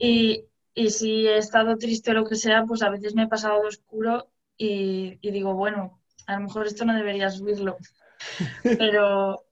[0.00, 3.28] Y, y, si he estado triste o lo que sea, pues a veces me he
[3.28, 7.76] pasado de oscuro y, y digo, bueno, a lo mejor esto no debería subirlo.
[8.62, 9.44] pero,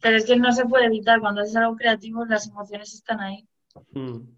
[0.00, 1.20] pero es que no se puede evitar.
[1.20, 3.46] Cuando haces algo creativo, las emociones están ahí.
[3.92, 4.36] Mm.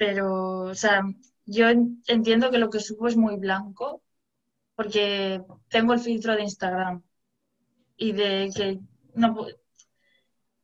[0.00, 1.02] Pero, o sea,
[1.44, 4.02] yo entiendo que lo que subo es muy blanco
[4.74, 7.02] porque tengo el filtro de Instagram
[7.98, 8.80] y de que
[9.14, 9.46] no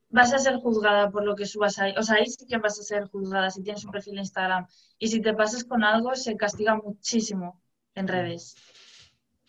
[0.09, 1.93] vas a ser juzgada por lo que subas ahí.
[1.99, 4.67] O sea, ahí sí que vas a ser juzgada si tienes un perfil de Instagram.
[4.99, 7.61] Y si te pasas con algo, se castiga muchísimo
[7.95, 8.57] en redes.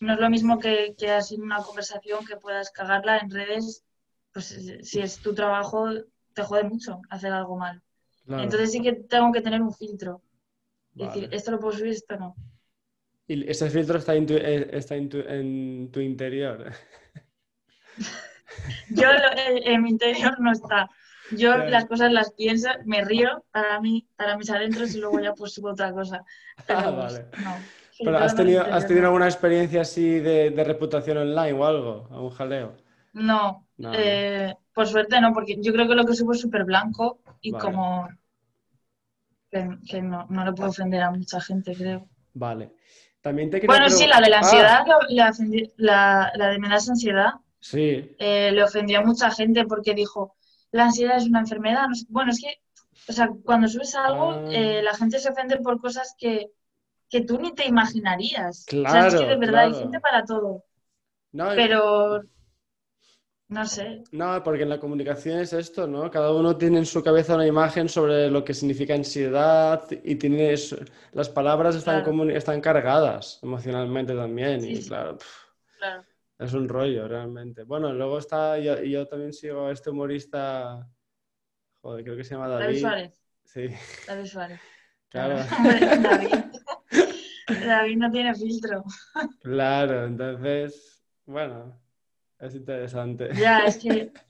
[0.02, 3.86] No es lo mismo que, que así en una conversación que puedas cagarla en redes,
[4.34, 4.47] pues
[4.82, 5.88] si es tu trabajo,
[6.34, 7.82] te jode mucho hacer algo mal.
[8.27, 10.21] Entonces sí que tengo que tener un filtro.
[10.93, 12.35] decir, esto lo puedo subir, esto no.
[13.27, 16.71] ¿Y ese filtro está en tu, eh, está en tu, interior?
[18.89, 19.07] Yo
[19.65, 20.89] en, mi interior no está.
[21.31, 25.33] Yo las cosas las pienso, me río para mí, para mis adentros y luego ya
[25.33, 26.23] pues subo otra cosa.
[26.69, 27.25] ah, vale.
[27.99, 32.07] ¿Pero has tenido, ¿has tenido alguna experiencia así de, reputación online o algo?
[32.11, 32.87] ¿Algún jaleo?
[33.13, 37.20] No, eh, por suerte no, porque yo creo que lo que subo es súper blanco
[37.41, 38.08] y como
[39.50, 42.08] que, no, no, le puedo ofender a mucha gente, creo.
[42.34, 42.74] Vale.
[43.22, 44.86] También te bueno, sí, la de la ansiedad,
[45.78, 48.15] la, la, de me das ansiedad, sí.
[48.20, 50.36] Eh, le ofendió a mucha gente porque dijo,
[50.72, 51.88] la ansiedad es una enfermedad.
[52.10, 52.62] bueno, es que,
[53.10, 54.46] o sea, cuando subes algo, ah.
[54.52, 56.52] eh, la gente se ofende por cosas que,
[57.10, 58.65] que tú ni te imaginarías.
[58.65, 60.63] Claro, o sea, es que de verdad hay gente para todo.
[61.32, 62.22] No, pero
[63.49, 64.03] no sé.
[64.12, 66.12] No, porque en la comunicación es esto, ¿no?
[66.12, 70.53] Cada uno tiene en su cabeza una imagen sobre lo que significa ansiedad y tiene
[71.13, 74.65] las palabras están, están cargadas emocionalmente también.
[74.65, 75.17] y claro,
[76.38, 77.63] es un rollo realmente.
[77.63, 80.86] Bueno, luego está, yo, yo también sigo a este humorista,
[81.81, 82.65] joder, creo que se llama David.
[82.65, 83.23] David Suárez.
[83.45, 83.67] Sí.
[84.07, 84.60] David Suárez.
[85.10, 85.38] Claro.
[85.38, 86.36] David.
[87.65, 88.83] David no tiene filtro.
[89.41, 91.79] Claro, entonces, bueno.
[92.39, 93.30] Es interesante.
[93.36, 94.12] Ya, es que...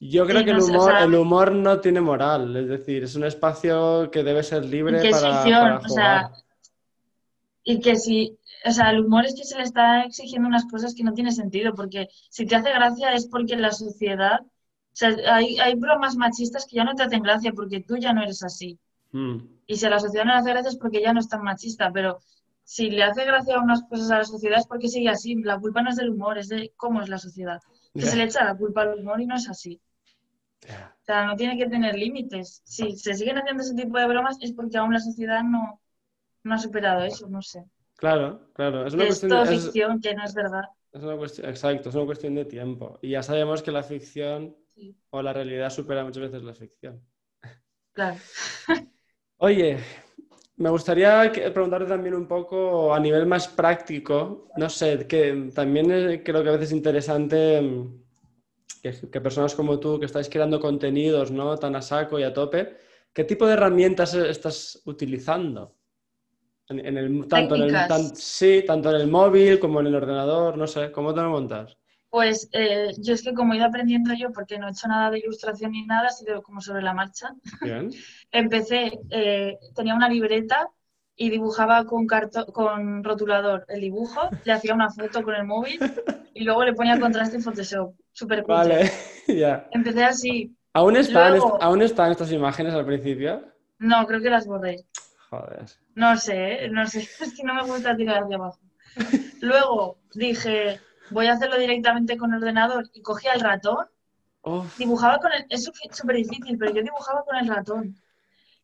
[0.00, 4.10] Yo creo que el humor, el humor no tiene moral, es decir, es un espacio
[4.10, 6.32] que debe ser libre que para, ficción, O sea,
[7.62, 10.94] y que si, o sea, el humor es que se le está exigiendo unas cosas
[10.94, 14.46] que no tiene sentido, porque si te hace gracia es porque la sociedad, o
[14.92, 18.22] sea, hay, hay bromas machistas que ya no te hacen gracia porque tú ya no
[18.22, 18.78] eres así.
[19.12, 19.38] Hmm.
[19.66, 21.42] Y si a la sociedad no le hace gracia es porque ya no es tan
[21.42, 22.18] machista, pero
[22.64, 25.34] si le hace gracia unas cosas a la sociedad es porque sigue así.
[25.36, 27.60] La culpa no es del humor, es de cómo es la sociedad.
[27.92, 29.80] Que se le echa la culpa al humor y no es así.
[30.64, 32.62] O sea, no tiene que tener límites.
[32.64, 35.80] Si se siguen haciendo ese tipo de bromas es porque aún la sociedad no,
[36.42, 37.64] no ha superado eso, no sé.
[37.96, 38.86] Claro, claro.
[38.86, 40.64] Es una cuestión todo ficción, que no es verdad.
[40.92, 42.98] Es una cuestión, exacto, es una cuestión de tiempo.
[43.02, 44.56] Y ya sabemos que la ficción
[45.10, 47.02] o la realidad supera muchas veces la ficción.
[47.92, 48.16] Claro.
[49.36, 49.78] Oye,
[50.56, 56.42] me gustaría preguntarte también un poco a nivel más práctico, no sé, que también creo
[56.42, 58.04] que a veces es interesante mm,
[59.10, 61.56] que, personas como tú que estáis creando contenidos ¿no?
[61.56, 62.76] tan a saco y a tope,
[63.12, 65.74] ¿qué tipo de herramientas estás utilizando?
[66.68, 67.76] En, el, tanto, en el,
[68.14, 71.76] sí, tanto en el móvil como en el ordenador, no sé, ¿cómo te lo montas?
[72.14, 75.10] Pues eh, yo es que como he ido aprendiendo yo, porque no he hecho nada
[75.10, 77.34] de ilustración ni nada, ha sido como sobre la marcha.
[78.30, 80.70] Empecé, eh, tenía una libreta
[81.16, 82.06] y dibujaba con,
[82.52, 85.80] con rotulador el dibujo, le hacía una foto con el móvil
[86.34, 87.96] y luego le ponía contraste en Photoshop.
[88.12, 88.54] Súper cool.
[88.54, 88.92] Vale,
[89.26, 89.66] ya.
[89.72, 90.56] Empecé así.
[90.72, 93.42] ¿Aún están, ¿Aún están estas imágenes al principio?
[93.80, 94.84] No, creo que las borré.
[95.30, 95.64] Joder.
[95.96, 98.60] No sé, no sé, es que no me gusta tirar hacia abajo.
[99.40, 100.78] Luego dije,
[101.10, 103.86] voy a hacerlo directamente con el ordenador y cogía el ratón,
[104.78, 107.96] dibujaba con el, es súper difícil, pero yo dibujaba con el ratón.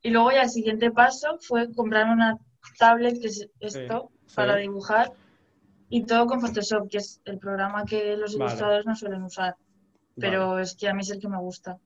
[0.02, 2.38] Y luego ya el siguiente paso fue comprar una
[2.78, 5.12] tablet, que es esto, para dibujar,
[5.88, 9.56] y todo con Photoshop, que es el programa que los ilustradores no suelen usar.
[10.16, 11.78] Pero es que a mí es el que me gusta.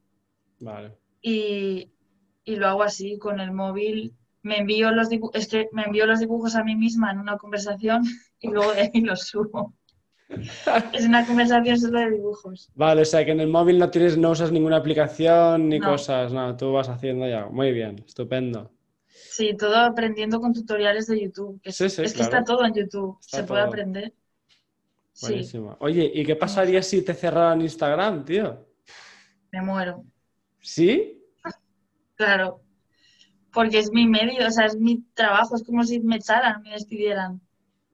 [0.60, 0.96] Vale.
[1.22, 1.90] Y,
[2.44, 4.14] y lo hago así, con el móvil.
[4.42, 8.02] Me envío los es que me envío los dibujos a mí misma en una conversación
[8.40, 9.72] y luego de ahí los subo.
[10.92, 12.70] es una conversación solo de dibujos.
[12.74, 16.32] Vale, o sea que en el móvil no tienes, no usas ninguna aplicación ni cosas,
[16.32, 17.46] no, tú vas haciendo ya.
[17.46, 18.72] Muy bien, estupendo.
[19.06, 21.60] Sí, todo aprendiendo con tutoriales de YouTube.
[21.64, 24.12] es que está todo en YouTube, se puede aprender.
[25.20, 25.76] Buenísimo.
[25.80, 28.66] Oye, ¿y qué pasaría si te cerraran Instagram, tío?
[29.52, 30.04] Me muero.
[30.60, 31.20] ¿Sí?
[32.16, 32.60] Claro.
[33.52, 36.70] porque es mi medio, o sea, es mi trabajo, es como si me echaran, me
[36.70, 37.40] despidieran.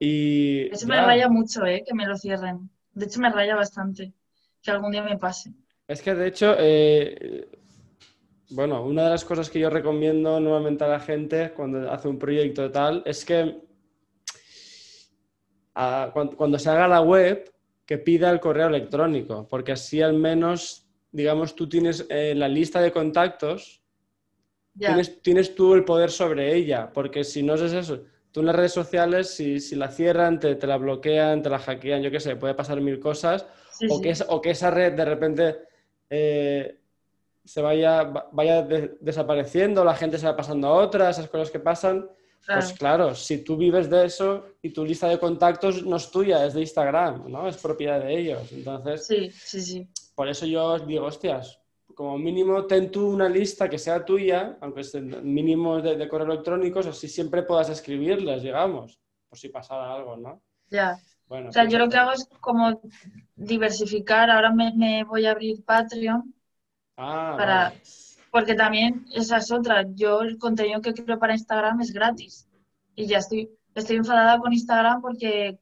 [0.00, 1.84] Y Eso me ya, raya mucho, ¿eh?
[1.86, 2.70] Que me lo cierren.
[2.92, 4.14] De hecho, me raya bastante
[4.62, 5.52] que algún día me pase.
[5.88, 7.48] es que de hecho, eh,
[8.50, 12.18] bueno, una de las cosas que yo recomiendo nuevamente a la gente cuando hace un
[12.18, 13.60] proyecto tal es que
[15.74, 17.50] a- cuan- cuando, se haga la web,
[17.86, 22.80] que pida el correo electrónico, porque así al menos, digamos, tú tienes eh, la lista
[22.80, 23.82] de contactos
[24.74, 28.46] Ya, tienes, tienes tú el poder sobre ella, porque si no es eso, tú en
[28.46, 32.10] las redes sociales, si, si la cierran, te, te la bloquean, te la hackean, yo
[32.10, 34.02] qué sé, puede pasar mil cosas, sí, o, sí.
[34.02, 35.56] que es- o que esa red de repente
[36.08, 36.76] eh,
[37.44, 41.50] se vaya, va- vaya de- desapareciendo, la gente se va pasando a otra, esas cosas
[41.50, 42.08] que pasan.
[42.46, 43.14] Pues Claro.
[43.14, 46.62] si tú vives de eso y tu lista de contactos no es tuya, es de
[46.62, 47.46] Instagram, ¿no?
[47.46, 48.50] Es propiedad de ellos.
[48.50, 49.88] Entonces, Sí, sí, sí.
[50.16, 51.59] por eso yo os digo, hostias,
[52.00, 56.32] como mínimo ten tú una lista que sea tuya, aunque estén mínimos de, de correo
[56.32, 60.40] electrónicos, así siempre puedas escribirles, digamos, por si pasara algo, ¿no?
[60.70, 60.98] Ya.
[61.28, 62.80] Bueno, O sea, pues yo lo que hago es como
[63.36, 64.30] diversificar.
[64.30, 66.34] Ahora me, me voy a abrir Patreon
[66.96, 67.54] Ah, para...
[67.64, 67.82] vale.
[68.30, 69.84] Porque también esa es otra.
[69.94, 72.48] Yo el contenido que creo para Instagram es gratis.
[72.94, 75.58] Y ya estoy, estoy enfadada con Instagram porque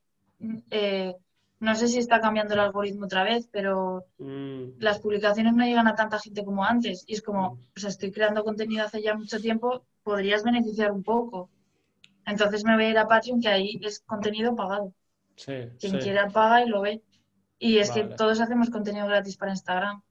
[0.70, 1.16] eh,
[1.60, 5.88] no sé si está cambiando el algoritmo otra vez, pero Mm, las publicaciones no llegan
[5.88, 7.04] a tanta gente como antes.
[7.06, 11.02] Y es como, o sea, estoy creando contenido hace ya mucho tiempo, podrías beneficiar un
[11.04, 11.50] poco.
[12.26, 14.94] Entonces me voy a ir a Patreon, que ahí es contenido pagado.
[15.36, 15.98] sí, Quien sí.
[15.98, 17.02] quiera paga y lo ve.
[17.58, 20.02] Y es que todos hacemos contenido gratis para Instagram.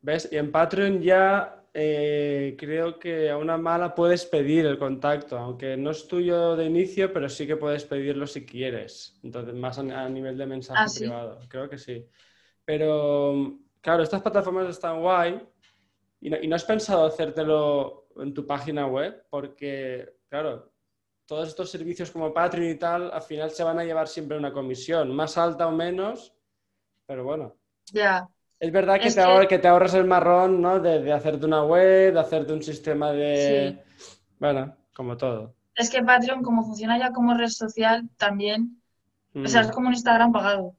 [0.00, 0.28] ¿Ves?
[0.30, 5.76] Y en Patreon ya eh, creo que a una mala puedes pedir el contacto, aunque
[5.76, 9.18] no es tuyo de inicio, pero sí que puedes pedirlo si quieres.
[9.22, 11.04] Entonces, más a, a nivel de mensaje Ah, ¿sí?
[11.06, 11.40] privado.
[11.48, 12.06] Creo que sí.
[12.64, 15.40] Pero, claro, estas plataformas están guay.
[16.20, 19.24] ¿Y no, y no has pensado hacértelo en tu página web?
[19.30, 20.72] Porque, claro,
[21.26, 24.52] todos estos servicios como Patreon y tal, al final se van a llevar siempre una
[24.52, 26.34] comisión, más alta o menos,
[27.06, 27.56] pero bueno.
[27.92, 28.28] Ya,
[28.60, 30.80] Es verdad que Es te, que- ahor- que te ahorras el marrón, ¿no?
[30.80, 33.78] De, de hacerte una web, de hacerte un sistema de...
[34.38, 35.54] Bueno, como todo.
[35.74, 38.82] es que Patreon, como funciona ya como red social, también,
[39.44, 40.74] o sea, es Mm, como un Instagram pagado.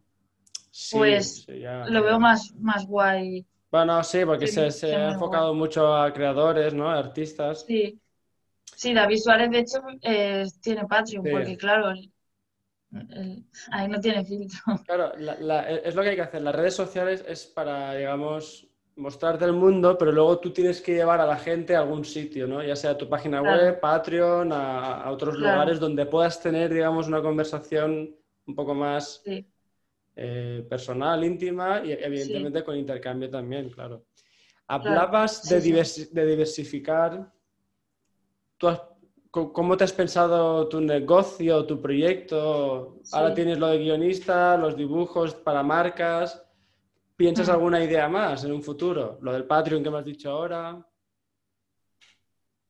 [0.71, 2.01] sí, pues, sí, ya, Lo ya.
[2.01, 3.45] veo más, más guay.
[3.71, 6.89] Bueno, sí, porque Sí, se, sí, se ha enfocado mucho a creadores, ¿no?
[6.89, 7.65] A artistas.
[7.67, 7.99] Sí.
[8.75, 11.29] Sí, David Suárez, de hecho, eh, tiene Patreon, Sí.
[11.31, 11.93] porque claro,
[12.91, 14.59] el- ahí no tiene filtro.
[14.85, 16.41] Claro, la- la- es lo que hay que hacer.
[16.41, 21.21] Las redes sociales es para, digamos, mostrarte el mundo, pero luego tú tienes que llevar
[21.21, 22.61] a la gente a algún sitio, ¿no?
[22.63, 23.61] Ya sea a tu página Claro.
[23.61, 25.53] web, Patreon, a, a otros Claro.
[25.53, 29.45] lugares donde puedas tener, digamos, una conversación un poco más Sí,
[30.15, 34.05] eh, personal, íntima y evidentemente con intercambio también, claro.
[34.67, 37.31] Hablabas sí, de, diversificar.
[38.57, 38.81] ¿Tú has-
[39.31, 42.97] ¿Cómo te has pensado tu negocio, tu proyecto?
[43.11, 46.43] Ahora tienes lo de guionista, los dibujos para marcas.
[47.15, 47.51] ¿Piensas Mm.
[47.51, 49.19] alguna idea más en un futuro?
[49.21, 50.83] Lo del Patreon que me has dicho ahora.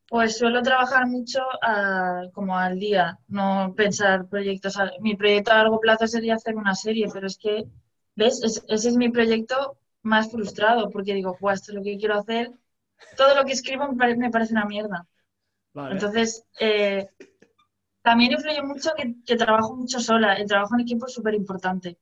[0.10, 4.76] Pues suelo trabajar mucho a- como al día, no pensar proyectos.
[4.78, 7.68] a- Mi proyecto a largo plazo sería hacer una serie, pero es que,
[8.16, 8.44] ¿ves?
[8.44, 12.16] Es- ese es mi proyecto más frustrado, porque digo, "Buah, esto es lo que quiero
[12.16, 12.52] hacer.
[13.16, 15.06] Todo lo que escribo me pare- me parece una mierda.
[15.74, 15.94] Vale.
[15.94, 17.08] Entonces, eh,
[18.02, 20.34] también influye mucho que, que trabajo mucho sola.
[20.34, 21.98] El trabajo en equipo es súper importante.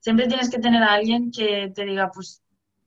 [0.00, 2.42] Siempre tienes que tener a alguien que te diga, pues,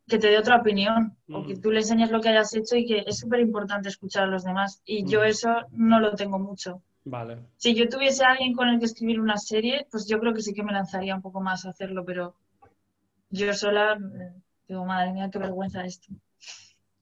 [0.08, 1.62] que te dé otra opinión o que Mm.
[1.62, 4.44] tú le enseñes lo que hayas hecho y que es súper importante escuchar a los
[4.44, 4.82] demás.
[4.86, 5.26] Y yo Mm.
[5.26, 6.82] eso no lo tengo mucho.
[7.06, 7.40] Vale.
[7.58, 10.42] Si yo tuviese a alguien con el que escribir una serie, pues yo creo que
[10.42, 12.36] sí que me lanzaría un poco más a hacerlo, pero
[13.30, 14.34] yo sola eh,
[14.68, 16.14] digo, madre mía, qué vergüenza esto.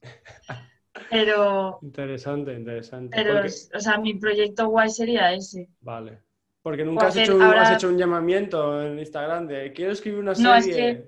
[1.10, 3.15] Pero, Interesante, interesante.
[3.15, 5.69] pero, Porque- o sea, mi proyecto guay sería ese.
[5.82, 6.19] Vale.
[6.62, 10.19] Porque nunca has hecho, un, ahora- has hecho un llamamiento en Instagram de quiero escribir
[10.19, 11.08] una No, es serie.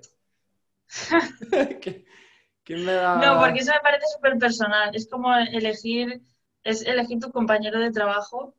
[0.88, 2.04] ¿Qui-
[2.64, 3.16] ¿Quién me da...?
[3.16, 4.94] No, porque eso me parece súper personal.
[4.94, 6.22] Es como elegir,
[6.62, 8.54] es elegir tu compañero de trabajo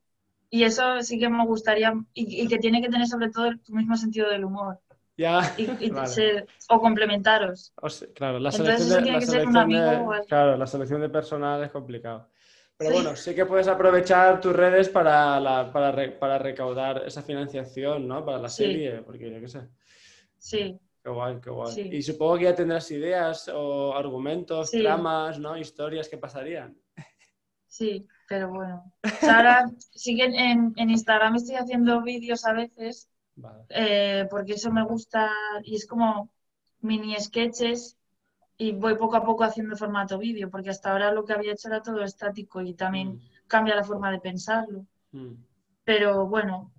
[0.50, 3.74] y eso sí que me gustaría y, y que tiene que tener sobre todo tu
[3.74, 4.80] mismo sentido del humor
[5.18, 6.08] Ya, y, y vale.
[6.08, 7.74] ser- o complementaros.
[7.82, 11.64] O sea, claro, la Entonces selección eso de, la selección claro, la selección de personal
[11.64, 12.30] es complicado.
[12.78, 12.96] Pero Sí.
[12.98, 18.06] bueno, sí que puedes aprovechar tus redes para, la- para, re- para recaudar esa financiación,
[18.08, 18.26] ¿no?
[18.26, 18.64] Para la Sí.
[18.66, 19.70] serie, porque yo qué sé.
[20.38, 21.72] Sí, Qué guay, qué guay.
[21.72, 21.82] Sí.
[21.94, 25.56] Y supongo que ya tendrás ideas o argumentos, tramas, ¿no?
[25.56, 26.76] Historias que pasarían.
[27.68, 28.92] sí, pero bueno.
[29.04, 33.66] O sea, ahora sí que en, en Instagram estoy haciendo vídeos a veces Vale.
[33.70, 35.30] eh, porque eso me gusta
[35.64, 36.30] y es como
[36.82, 37.98] mini sketches
[38.58, 41.68] y voy poco a poco haciendo formato vídeo, porque hasta ahora lo que había hecho
[41.68, 44.86] era todo estático y también cambia la forma de pensarlo.
[45.12, 45.34] Mm.
[45.84, 46.72] Pero bueno,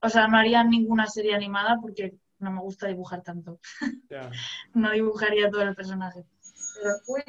[0.00, 3.60] o sea, no haría ninguna serie animada porque no me gusta dibujar tanto.
[4.74, 6.24] No dibujaría todo el personaje.
[6.74, 7.22] Pero, uy,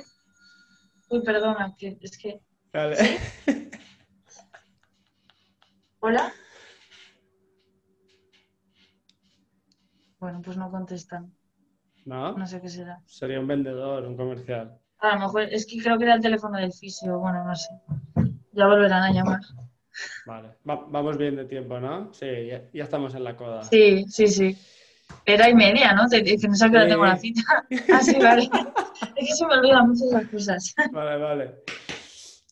[1.09, 2.41] uy, perdona, que es que...
[5.99, 6.33] ¿Hola?
[10.23, 11.33] Bueno, pues no contestan.
[12.05, 12.31] ¿No?
[12.37, 13.01] No sé qué será.
[13.05, 14.79] Sería un vendedor, un comercial.
[14.99, 17.67] A lo mejor es que creo que era el teléfono del fisio, bueno, no sé.
[18.53, 19.41] Ya volverán a llamar.
[20.25, 20.47] Vale.
[20.69, 22.13] Va- vamos bien de tiempo, ¿no?
[22.13, 23.63] Sí, ya, ya estamos en la coda.
[23.63, 24.57] Sí, sí, sí.
[25.25, 26.07] Era y media, ¿no?
[26.07, 27.41] Te- Que no sé a qué hora tengo la cita.
[27.93, 28.49] Ah, sí, vale.
[29.17, 30.73] Es que se me olvidan muchas las cosas.
[30.93, 31.55] Vale, vale.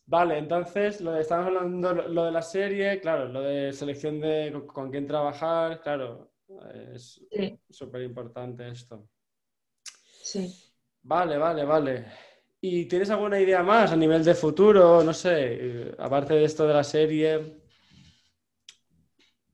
[0.08, 4.20] Vale, entonces, lo de, estamos hablando lo, lo de la serie, claro, lo de selección
[4.20, 6.31] de con, con quién trabajar, claro,
[6.96, 9.08] es Sí, súper importante esto.
[10.22, 10.56] sí.
[11.04, 12.06] Vale, vale, vale.
[12.62, 15.04] ¿Y tienes alguna idea más a nivel de futuro?
[15.04, 15.32] No sé,
[15.90, 17.62] eh, aparte de esto de la serie,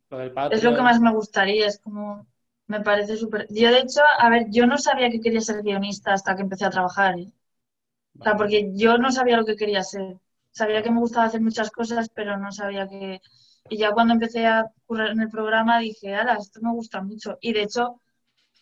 [0.09, 2.27] lo del Es lo que más me gustaría, es como,
[2.67, 3.47] me parece súper...
[3.49, 6.65] Yo, de hecho, a ver, yo no sabía que quería ser guionista hasta que empecé
[6.65, 7.31] a trabajar, ¿eh?
[8.19, 10.17] O sea, porque yo no sabía lo que quería ser.
[10.51, 13.21] Sabía que me gustaba hacer muchas cosas, pero no sabía que...
[13.69, 17.37] Y ya cuando empecé a currar en el programa dije, ala, esto me gusta mucho.
[17.41, 18.01] Y de hecho,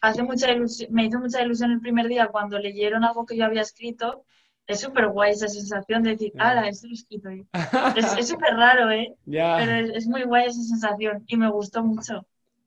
[0.02, 3.46] hace mucha ilusión, me hizo mucha ilusión el primer día cuando leyeron algo que yo
[3.46, 4.26] había escrito.
[4.68, 7.44] Es súper guay esa sensación de decir, ala, esto lo he escrito yo.
[7.98, 9.16] Es es súper raro, ¿eh?
[9.26, 12.26] Pero es, es muy guay esa sensación y me gustó mucho.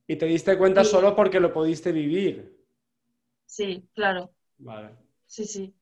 [0.08, 0.90] Y te diste cuenta Sí.
[0.90, 2.56] solo porque lo pudiste vivir.
[3.46, 4.30] Sí, claro.
[4.58, 4.90] Vale.
[5.26, 5.74] Sí, sí.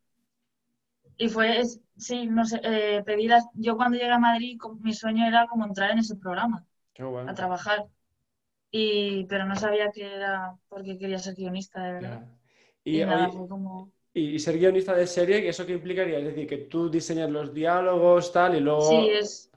[1.19, 4.93] Y fue, es- sí, no sé, eh, pedir a- yo cuando llegué a Madrid, mi
[4.95, 6.67] sueño era como entrar en ese programa,
[6.99, 7.31] bueno.
[7.31, 7.87] a trabajar.
[8.71, 12.23] Y, pero no sabía que era porque quería ser guionista, de verdad.
[12.85, 13.93] Y, nada, como...
[14.15, 16.19] y- ser guionista de serie, ¿eso qué implicaría?
[16.19, 18.81] Es decir, que tú diseñas los diálogos, tal, y luego...
[18.91, 19.51] Sí, es,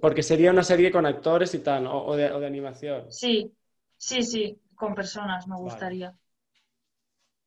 [0.00, 3.06] Porque sería una serie con actores y tal, o, o de, o de animación.
[3.08, 3.52] sí,
[3.96, 5.96] sí, sí, con personas me Vale.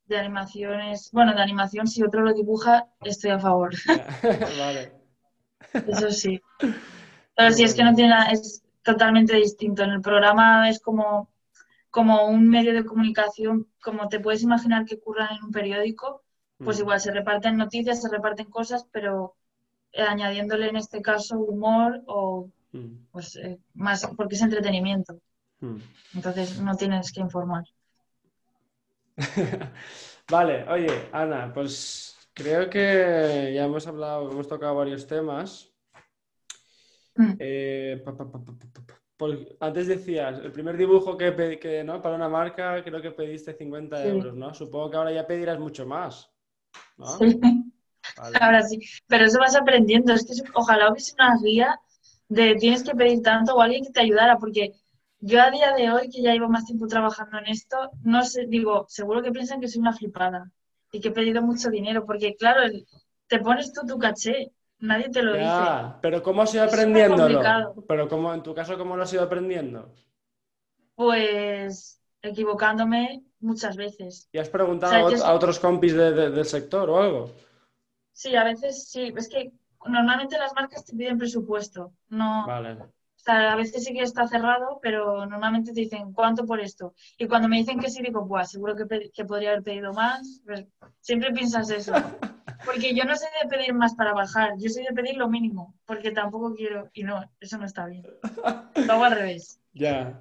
[0.08, 3.74] De animaciones, bueno, de animación, si otro lo dibuja, estoy a favor.
[4.60, 4.93] Vale.
[5.74, 6.41] Eso sí.
[7.36, 9.84] Pero sí, es que no tiene nada, es totalmente distinto.
[9.84, 11.30] En el programa es como,
[11.91, 16.24] como un medio de comunicación, como te puedes imaginar que ocurra en un periódico,
[16.64, 16.82] pues Mm.
[16.82, 19.36] igual se reparten noticias, se reparten cosas, pero
[19.91, 23.08] eh, añadiéndole en este caso humor o Mm.
[23.12, 25.20] pues eh, más, porque es entretenimiento.
[25.62, 25.78] Mm.
[26.16, 27.64] Entonces no tienes que informar.
[30.30, 35.72] Vale, oye, Ana, pues creo que ya hemos hablado, hemos tocado varios temas.
[37.39, 38.39] Eh, pa, pa, pa,
[39.59, 42.01] antes decías, el primer dibujo que, ¿no?
[42.01, 44.07] para una marca creo que pediste 50 Sí.
[44.09, 44.53] euros, ¿no?
[44.53, 46.30] Supongo que ahora ya pedirás mucho más,
[46.97, 47.18] ¿no?
[47.18, 47.39] Sí.
[48.15, 48.38] Vale.
[48.41, 50.13] Ahora sí, pero eso vas aprendiendo.
[50.13, 51.80] Es que ojalá hubiese una guía
[52.30, 54.74] de tienes que pedir tanto o alguien que te ayudara, porque
[55.20, 58.45] yo a día de hoy, que ya llevo más tiempo trabajando en esto, no sé,
[58.47, 60.51] digo, seguro que piensan que soy una flipada
[60.91, 62.86] y que he pedido mucho dinero, porque claro, el-
[63.28, 65.43] te pones tú tu caché, nadie te lo dice.
[65.43, 67.84] Ya, pero ¿cómo has ido Es aprendiéndolo?
[67.88, 69.91] Pero ¿cómo, en tu caso, ¿cómo lo has ido aprendiendo?
[70.95, 74.30] Pues equivocándome muchas veces.
[74.32, 77.32] ¿Y has preguntado O sea, a, otros compis de- de- del sector o algo?
[78.11, 79.51] Sí, a veces sí, es que
[79.86, 82.78] normalmente las marcas te piden presupuesto, no, Vale.
[83.28, 86.94] Sea, a veces sí que está cerrado, pero normalmente te dicen, ¿cuánto por esto?
[87.18, 90.42] Y cuando me dicen que sí, digo, pues seguro que, que podría haber pedido más.
[90.46, 90.66] Pues,
[91.02, 91.92] siempre piensas eso.
[92.66, 95.76] Porque yo no soy de pedir más para bajar, yo soy de pedir lo mínimo,
[95.86, 98.04] porque tampoco quiero, y no, eso no está bien.
[98.88, 99.60] Lo hago al revés.
[99.74, 100.20] Ya.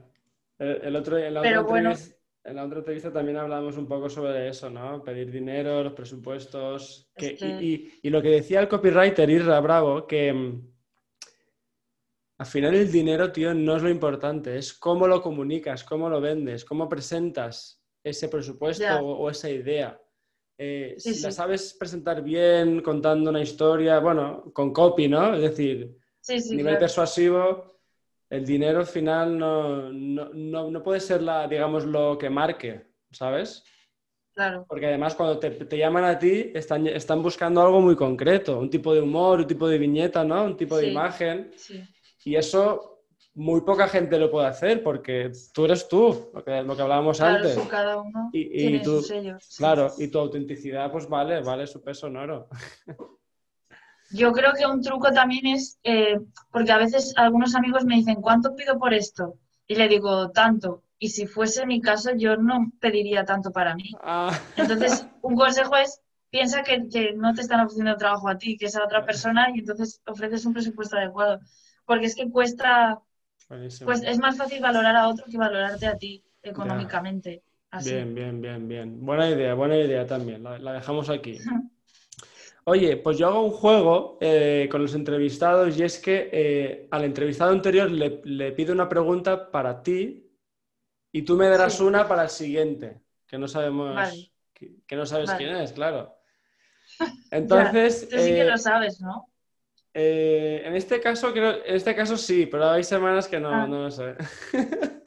[0.59, 1.91] El, el otro, en, la Pero bueno.
[1.93, 5.03] entrevista, en la otra entrevista también hablamos un poco sobre eso, ¿no?
[5.03, 7.09] Pedir dinero, los presupuestos.
[7.15, 10.76] Es que- que- y, y- y lo que decía el copywriter Irra Bravo, que mm,
[12.39, 16.21] al final el dinero, tío, no es lo importante, es cómo lo comunicas, cómo lo
[16.21, 20.01] vendes, cómo presentas ese presupuesto o, o esa idea.
[20.59, 25.35] Eh, Sí, si la sabes presentar bien, contando una historia, bueno, con copy, ¿no?
[25.35, 26.81] Es decir, Sí, nivel claro.
[26.81, 27.79] persuasivo,
[28.29, 32.87] el dinero al final no, no, no, no puede ser la, digamos, lo que marque,
[33.13, 33.63] ¿sabes?
[34.35, 34.67] claro.
[34.69, 38.69] Porque además cuando te, te llaman a ti están, están buscando algo muy concreto, un
[38.69, 40.45] tipo de humor, un tipo de viñeta, ¿no?
[40.45, 41.53] Un tipo de imagen.
[41.57, 41.83] Sí,
[42.27, 43.05] Y eso
[43.37, 47.19] muy poca gente lo puede hacer porque tú eres tú, lo que, lo que hablábamos
[47.19, 47.55] claro, antes.
[47.55, 49.37] sí, cada uno Y- y tiene.
[49.57, 52.49] Claro, y tu autenticidad pues vale, vale su peso en oro.
[54.11, 56.19] Yo creo que un truco también es, eh,
[56.51, 59.35] porque a veces algunos amigos me dicen, ¿cuánto pido por esto?
[59.69, 60.83] Y le digo, tanto.
[60.99, 63.93] Y si fuese mi caso, yo no pediría tanto para mí.
[64.03, 66.01] Ah, Entonces, un consejo es
[66.31, 69.49] piensa que, que no te están ofreciendo trabajo a ti, que es a otra persona
[69.55, 71.39] y entonces ofreces un presupuesto adecuado.
[71.87, 73.01] Porque es que cuesta,
[73.49, 73.91] Buenísimo.
[73.91, 77.43] pues es más fácil valorar a otro que valorarte a ti económicamente.
[77.71, 77.91] Así.
[77.91, 79.05] Bien, bien, bien, bien.
[79.05, 80.43] Buena idea, buena idea también.
[80.43, 81.39] La, la dejamos aquí.
[82.65, 87.05] Oye, pues yo hago un juego eh, con los entrevistados y es que eh, al
[87.05, 90.29] entrevistado anterior le, le pido una pregunta para ti
[91.13, 91.83] y tú me darás Sí.
[91.85, 94.33] una para el siguiente, que no sabemos, Vale.
[94.53, 95.45] que, que no sabes Vale.
[95.45, 96.17] quién es, claro.
[97.31, 99.29] Entonces, Tú sí que eh, lo sabes, ¿no?
[99.99, 103.67] Eh, en este caso creo, en este caso sí, pero hay semanas que no, Ah.
[103.67, 104.15] no lo sé.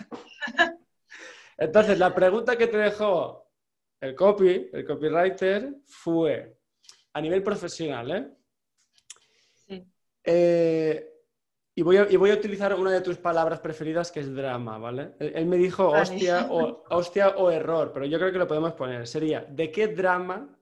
[1.57, 3.45] Entonces, la pregunta que te dejó
[4.01, 6.57] el copy, el copywriter, fue
[7.13, 8.27] a nivel profesional, ¿eh?
[9.67, 9.85] Sí.
[10.23, 11.05] Eh,
[11.75, 14.77] y, voy a, y voy a utilizar una de tus palabras preferidas que es drama,
[14.77, 15.11] ¿vale?
[15.19, 16.01] Él, él me dijo Vale.
[16.03, 19.05] hostia o, hostia o error, pero yo creo que lo podemos poner.
[19.05, 20.57] Sería, ¿de qué drama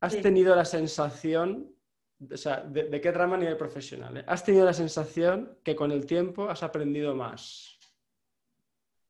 [0.00, 0.22] has Sí.
[0.22, 1.75] tenido la sensación,
[2.18, 4.16] o sea, de, de qué drama a nivel profesional?
[4.16, 4.24] eh?
[4.26, 7.78] ¿Has tenido la sensación que con el tiempo has aprendido más?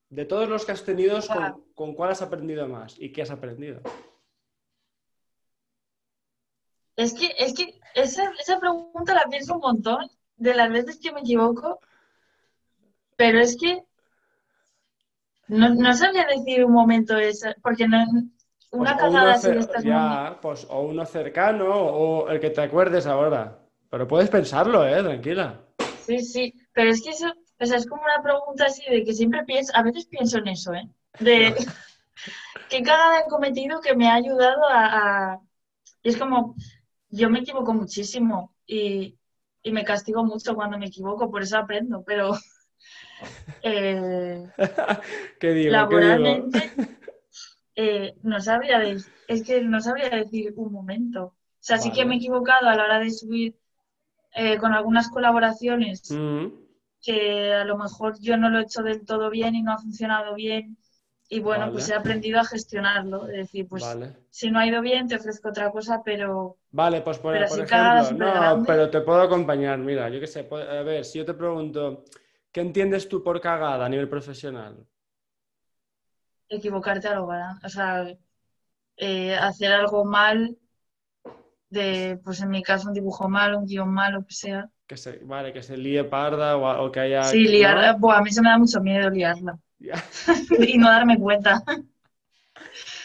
[0.09, 1.19] De todos los que has tenido,
[1.75, 2.99] ¿con, cuál has aprendido más?
[2.99, 3.81] ¿Y qué has aprendido?
[6.97, 11.13] Es que, es que esa, esa pregunta la pienso un montón de las veces que
[11.13, 11.81] me equivoco,
[13.17, 13.85] pero es que
[15.49, 18.05] no, no sabría decir un momento esa, porque no,
[18.73, 23.07] una Pues, cagada estas muy- ya, pues, o uno cercano o el que te acuerdes
[23.07, 23.59] ahora.
[23.91, 25.03] Pero puedes pensarlo, ¿eh?
[25.03, 25.61] Tranquila.
[26.07, 27.27] Sí, sí, pero es que eso,
[27.61, 30.49] o sea, es como una pregunta así de que siempre pienso, a veces pienso en
[30.49, 30.89] eso, ¿eh?
[31.21, 31.55] De
[32.71, 35.41] qué cagada he cometido que me ha ayudado a, a-
[36.03, 36.55] Y es como,
[37.11, 39.19] yo me equivoco muchísimo y,
[39.63, 42.33] y me castigo mucho cuando me equivoco, por eso aprendo, pero
[43.63, 44.47] eh,
[45.41, 45.89] ¿Qué digo?
[45.89, 46.49] ¿Qué digo?
[47.77, 48.99] Eh, no sabría de-
[49.29, 51.25] es que no sabría decir un momento.
[51.27, 51.35] O
[51.67, 53.57] sea, sí que me he equivocado a la hora de subir
[54.35, 56.23] eh, con algunas colaboraciones
[57.03, 59.79] que a lo mejor yo no lo he hecho del todo bien y no ha
[59.79, 60.79] funcionado bien.
[61.29, 61.73] Y bueno, Vale.
[61.73, 63.29] pues he aprendido a gestionarlo.
[63.29, 64.17] Es decir, pues vale.
[64.31, 67.59] si no ha ido bien, te ofrezco otra cosa, pero Vale, pues por, Pero por
[67.61, 69.79] ejemplo, no, pero te puedo acompañar.
[69.79, 72.05] Mira, yo qué sé, pu- a ver, si yo te pregunto,
[72.53, 74.87] ¿qué entiendes tú por cagada a nivel profesional?
[76.49, 77.61] Equivocarte a lo grande.
[77.67, 78.07] O sea,
[78.99, 80.57] eh, hacer algo mal,
[81.71, 84.71] de, pues en mi caso, un dibujo mal, un guion mal, lo que sea.
[84.87, 87.23] Que se, vale, que se líe parda o, o que haya...
[87.25, 87.51] Sí, ¿no?
[87.51, 87.91] liarla.
[88.15, 89.59] A mí se me da mucho miedo liarla
[90.69, 91.63] y no darme cuenta.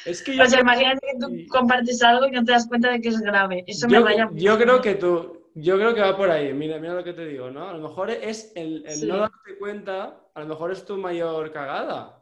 [0.03, 2.67] Es que yo O sea, creo- imagínate que tú compartes algo y no te das
[2.67, 3.63] cuenta de que es grave.
[3.67, 6.53] Eso me yo, raya yo creo que tú, yo creo que va por ahí.
[6.53, 7.67] Mira, mira lo que te digo, ¿no?
[7.69, 9.07] A lo mejor es el, el Sí.
[9.07, 12.20] no darte cuenta, a lo mejor es tu mayor cagada.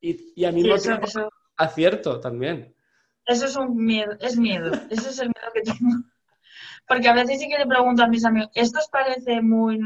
[0.00, 2.74] Y, y al mismo eso, tiempo eso, acierto también.
[3.26, 4.80] eso es un miedo, es miedo.
[4.88, 5.94] Eso es el miedo que tengo.
[6.88, 9.80] Porque a veces sí que le pregunto a mis amigos, ¿esto os parece muy...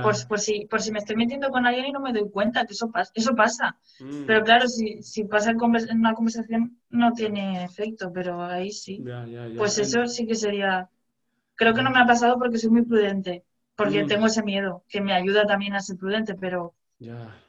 [0.00, 2.66] Por, por si, por si me estoy metiendo con alguien y no me doy cuenta
[2.66, 3.78] que eso, pas- eso pasa.
[4.00, 8.42] Mm, Pero claro, si, si pasa en, convers- en una conversación no tiene efecto, pero
[8.42, 9.06] ahí sí.
[9.56, 10.90] Pues eso sí que sería...
[11.56, 13.44] Creo que no me ha pasado porque soy muy prudente,
[13.76, 14.06] porque Mm.
[14.06, 17.42] tengo ese miedo, que me ayuda también a ser prudente, pero Ya,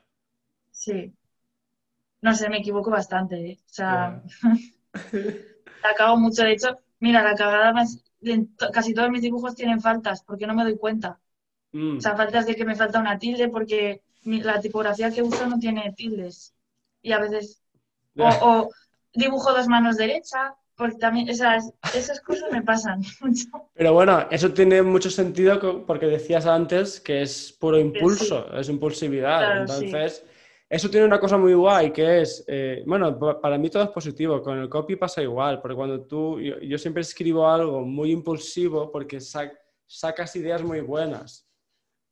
[0.72, 1.14] sí.
[2.24, 3.59] No sé, me equivoco bastante, ¿eh?
[3.69, 4.49] O sea, ya.
[5.84, 6.43] la cago mucho.
[6.43, 7.99] De hecho, mira, la cagada más...
[8.71, 11.19] Casi todos mis dibujos tienen faltas, porque no me doy cuenta.
[11.74, 15.45] Mm, O sea, faltas de que me falta una tilde, porque la tipografía que uso
[15.47, 16.53] no tiene tildes.
[17.01, 17.61] Y a veces
[18.17, 18.69] o,
[19.13, 23.49] dibujo dos manos derecha, porque también esas, esas cosas me pasan mucho.
[23.74, 29.65] Pero bueno, eso tiene mucho sentido porque decías antes que es puro impulso, es impulsividad.
[29.65, 29.91] Claro, sí.
[30.74, 33.89] Eso tiene una cosa muy guay que es, eh, bueno, pa- para mí todo es
[33.89, 38.11] positivo, con el copy pasa igual, porque cuando tú, yo, yo siempre escribo algo muy
[38.11, 39.51] impulsivo porque sa-
[39.86, 41.47] sacas ideas muy buenas.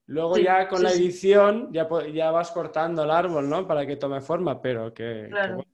[0.07, 1.03] Luego Sí, ya con sí, la sí.
[1.03, 3.67] edición ya, ya vas cortando el árbol, ¿no?
[3.67, 5.03] Para que tome forma, pero que...
[5.03, 5.55] que Claro.
[5.55, 5.71] bueno.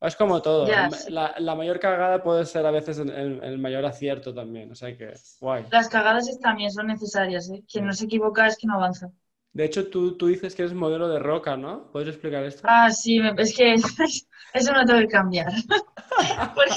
[0.00, 0.66] Es como todo.
[1.08, 4.70] La, la mayor cagada puede ser a veces el, mayor acierto también.
[4.70, 5.64] O sea que, guay.
[5.70, 7.62] Las cagadas también son necesarias, ¿eh?
[7.70, 9.10] Quien no se equivoca es que no avanza.
[9.54, 11.90] De hecho, tú, tú dices que eres modelo de roca, ¿no?
[11.92, 12.62] ¿Puedes explicar esto?
[12.64, 13.74] Ah, sí, es que
[14.54, 15.46] eso no tengo que cambiar.
[16.54, 16.74] porque,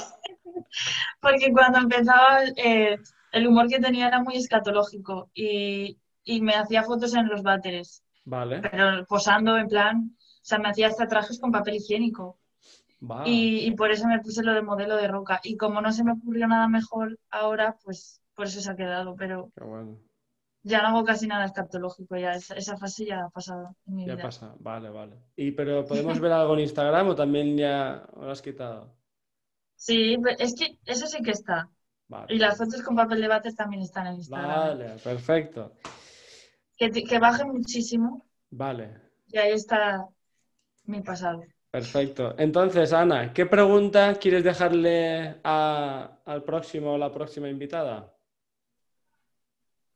[1.20, 2.98] porque cuando empezaba, eh,
[3.32, 8.04] el humor que tenía era muy escatológico y, y me hacía fotos en los váteres,
[8.26, 8.62] Vale.
[8.62, 12.40] pero posando en plan, o sea, me hacía hasta trajes con papel higiénico.
[13.00, 13.28] Va.
[13.28, 15.40] Y, y por eso me puse lo de modelo de roca.
[15.44, 19.16] Y como no se me ocurrió nada mejor ahora, pues por eso se ha quedado.
[19.16, 20.00] Pero bueno.
[20.68, 24.06] Ya no hago casi nada escatológico, ya esa, esa fase ya ha pasado en mi
[24.06, 24.24] Ya vida.
[24.24, 24.54] pasa.
[24.60, 25.16] Vale, vale.
[25.36, 28.94] ¿Y pero podemos ver algo en Instagram o también ya lo has quitado?
[29.76, 31.70] Sí, es que eso sí que está.
[32.10, 32.34] Vale.
[32.34, 34.50] Y las fotos con papel de váter también están en Instagram.
[34.50, 35.74] Vale, perfecto.
[36.78, 40.08] Que, que baje muchísimo Vale, y ahí está
[40.86, 41.44] mi pasado.
[41.72, 42.34] perfecto.
[42.38, 48.14] Entonces, Ana, ¿qué pregunta quieres dejarle a- al próximo o la próxima invitada?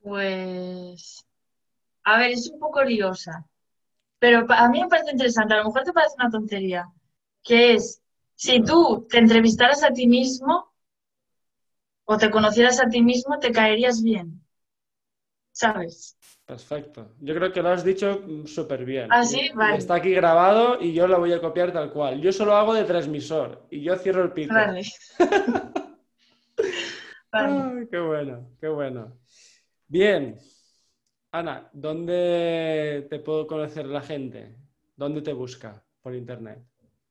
[0.01, 1.25] Pues,
[2.03, 3.45] a ver, es un poco liosa,
[4.19, 5.53] pero a mí me parece interesante.
[5.53, 6.87] A lo mejor te parece una tontería,
[7.43, 8.01] que es,
[8.35, 10.73] si tú te entrevistaras a ti mismo
[12.05, 14.41] o te conocieras a ti mismo, te caerías bien.
[15.51, 16.17] ¿Sabes?
[16.45, 17.13] Perfecto.
[17.19, 19.07] Yo creo que lo has dicho mm, súper bien.
[19.11, 19.49] ¿Ah, sí?
[19.53, 19.77] Vale.
[19.77, 22.19] Está aquí grabado y yo lo voy a copiar tal cual.
[22.19, 24.53] Yo solo hago de transmisor y yo cierro el pico.
[24.53, 24.81] Vale.
[27.31, 27.81] Vale.
[27.81, 29.20] Ay, qué bueno, qué bueno.
[29.91, 30.37] Bien.
[31.33, 34.55] Ana, ¿dónde te puedo conocer la gente?
[34.95, 36.59] ¿Dónde te busca por internet?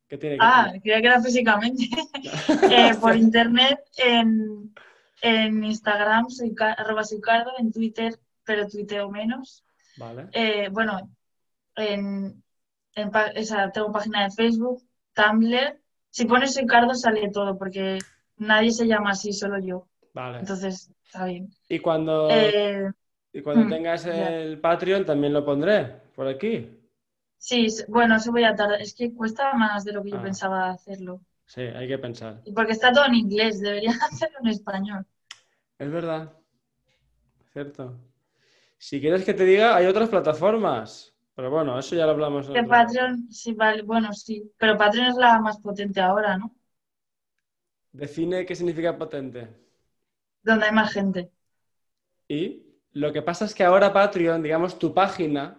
[0.09, 0.81] ¿Qué tiene que Ah, tener?
[0.81, 1.85] creía que era físicamente.
[2.73, 4.73] Eh, por internet, en,
[5.21, 9.63] en Instagram, soy arroba soy Cardo, en Twitter, pero tuiteo menos.
[9.99, 10.29] Vale.
[10.33, 11.11] Eh, bueno,
[11.77, 12.43] en,
[12.95, 15.81] en pa- o sea, tengo página de Facebook, Tumblr.
[16.11, 17.99] Si pones soy Cardo sale todo, porque
[18.39, 19.87] nadie se llama así, solo yo.
[20.15, 20.41] Vale.
[20.41, 21.51] Entonces, está bien.
[21.69, 22.91] Y cuando, Eh,
[23.33, 26.69] y cuando mm, tengas el Patreon también lo pondré por aquí.
[27.39, 28.81] sí, bueno, eso voy a tardar.
[28.81, 30.23] Es que cuesta más de lo que yo Ah.
[30.23, 31.21] pensaba hacerlo.
[31.47, 32.43] Sí, hay que pensar.
[32.45, 35.07] Y porque está todo en inglés, debería hacerlo en español.
[35.81, 36.33] Es verdad.
[37.53, 37.99] Cierto.
[38.79, 41.15] Si quieres que te diga, hay otras plataformas.
[41.35, 42.49] Pero bueno, eso ya lo hablamos.
[42.51, 44.53] otro- Patreon, sí, vale, bueno, sí.
[44.59, 46.55] Pero Patreon es la más potente ahora, ¿no?
[48.01, 49.47] Define qué significa potente.
[50.43, 51.31] Donde hay más gente.
[52.29, 52.63] Y
[52.93, 55.59] lo que pasa es que ahora Patreon, digamos, tu página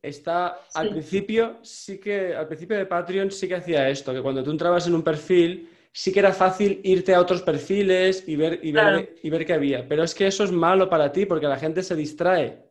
[0.00, 4.42] está al principio, sí que al principio de Patreon sí que hacía esto, que cuando
[4.42, 8.58] tú entrabas en un perfil, sí que era fácil irte a otros perfiles y ver,
[8.62, 9.86] y ver, y ver qué había.
[9.86, 12.64] Pero es que eso es malo para ti porque la gente se distrae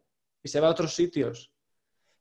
[0.43, 1.51] y se va a otros sitios.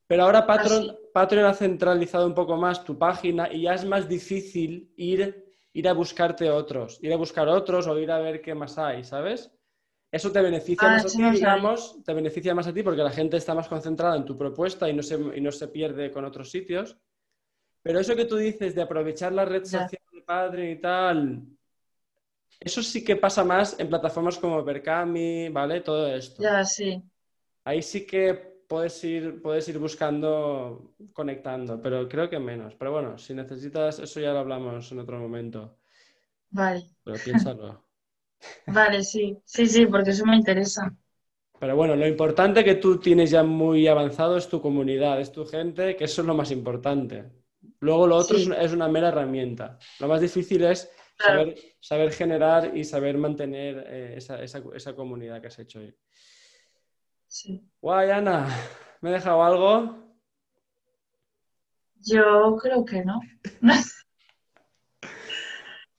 [0.07, 0.99] Pero ahora Patreon, Así.
[1.13, 5.89] Patreon ha centralizado un poco más tu página y ya es más difícil ir, ir
[5.89, 9.51] a buscarte otros, ir a buscar otros o ir a ver qué más hay, ¿sabes?
[10.13, 13.03] Eso te beneficia Ah, más a eso ti, digamos, te beneficia más a ti porque
[13.03, 16.11] la gente está más concentrada en tu propuesta y no se, y no se pierde
[16.13, 16.99] con otros sitios.
[17.83, 21.43] Pero eso que tú dices de aprovechar la red social de Patreon y tal,
[22.61, 25.81] eso sí que pasa más en plataformas como Berkami, ¿vale?
[25.81, 26.43] Todo esto.
[26.43, 27.03] Ya, sí.
[27.65, 32.77] Ahí sí que puedes ir, puedes ir buscando, conectando, pero creo que menos.
[32.77, 35.77] Pero bueno, si necesitas, eso ya lo hablamos en otro momento.
[36.51, 36.85] Vale.
[37.03, 37.83] Pero piénsalo.
[38.69, 39.37] Vale, sí.
[39.45, 40.95] Sí, sí, porque eso me interesa.
[41.59, 45.45] Pero bueno, lo importante que tú tienes ya muy avanzado es tu comunidad, es tu
[45.45, 47.25] gente, que eso es lo más importante.
[47.81, 48.51] Luego lo otro Sí.
[48.57, 49.79] es, una, mera herramienta.
[49.99, 51.41] Lo más difícil es Claro.
[51.41, 55.93] saber, saber generar y saber mantener eh, esa, esa- esa comunidad que has hecho hoy.
[57.33, 57.63] Sí.
[57.81, 58.49] Guay, Ana,
[59.01, 59.97] ¿me he dejado algo?
[62.03, 63.21] Yo creo que no.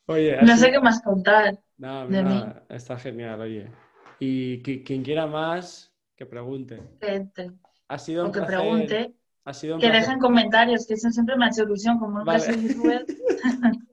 [0.08, 1.58] Oye, No sé qué más contar.
[1.78, 3.72] No, de está genial, oye.
[4.20, 6.82] Y qui- quien quiera más, que pregunte.
[7.00, 7.52] Gente.
[7.88, 8.58] Ha sido un O que placer.
[8.60, 9.16] pregunte.
[9.46, 10.06] Ha sido un Que placer.
[10.08, 11.98] dejen comentarios, que eso siempre me ha hecho ilusión.
[11.98, 12.44] Como nunca Vale.
[12.44, 13.06] soy youtuber,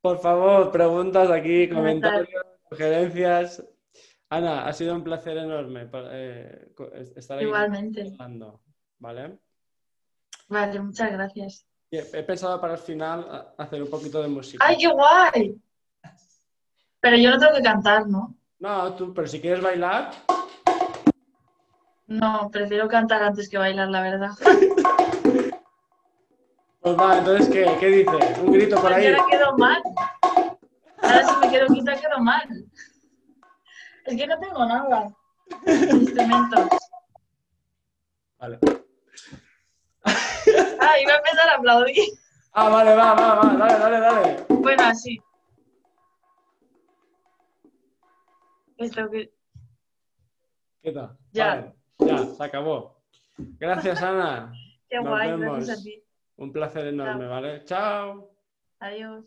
[0.00, 2.24] Por favor, preguntas aquí, Comentar.
[2.24, 3.64] comentarios, sugerencias.
[4.30, 6.72] Ana, ha sido un placer enorme eh,
[7.16, 8.02] estar aquí igualmente.
[8.12, 8.60] hablando,
[8.98, 9.38] ¿vale?
[10.48, 11.66] Vale, muchas gracias.
[11.90, 14.62] He, pensado para el final hacer un poquito de música.
[14.66, 15.58] ¡Ay, qué guay!
[17.00, 18.36] Pero yo no tengo que cantar, ¿no?
[18.58, 20.10] No, tú, pero si quieres bailar,
[22.06, 24.30] No, prefiero cantar antes que bailar, la verdad.
[26.80, 28.38] pues va, entonces, ¿qué, qué dices?
[28.38, 29.06] Un grito por ahí.
[29.06, 29.82] ahora quedo mal.
[31.00, 32.46] Ahora si me quedo quita quedo mal.
[34.08, 35.14] Es que no tengo nada.
[35.66, 36.68] Instrumentos.
[38.38, 38.58] Vale.
[40.80, 42.08] Ah, iba a empezar a aplaudir.
[42.52, 44.46] Ah, vale, va, va, va, dale, dale, dale.
[44.48, 45.20] Bueno, así.
[48.78, 49.30] Esto que...
[50.80, 51.18] ¿Qué tal?
[51.32, 51.46] Ya.
[51.46, 53.02] Vale, ya, se acabó.
[53.36, 54.50] Gracias, Ana.
[54.88, 55.56] Qué Nos guay, vemos.
[55.56, 56.02] gracias a ti.
[56.36, 57.62] Un placer enorme, ¿vale?
[57.66, 58.30] Chao.
[58.80, 59.26] Adiós.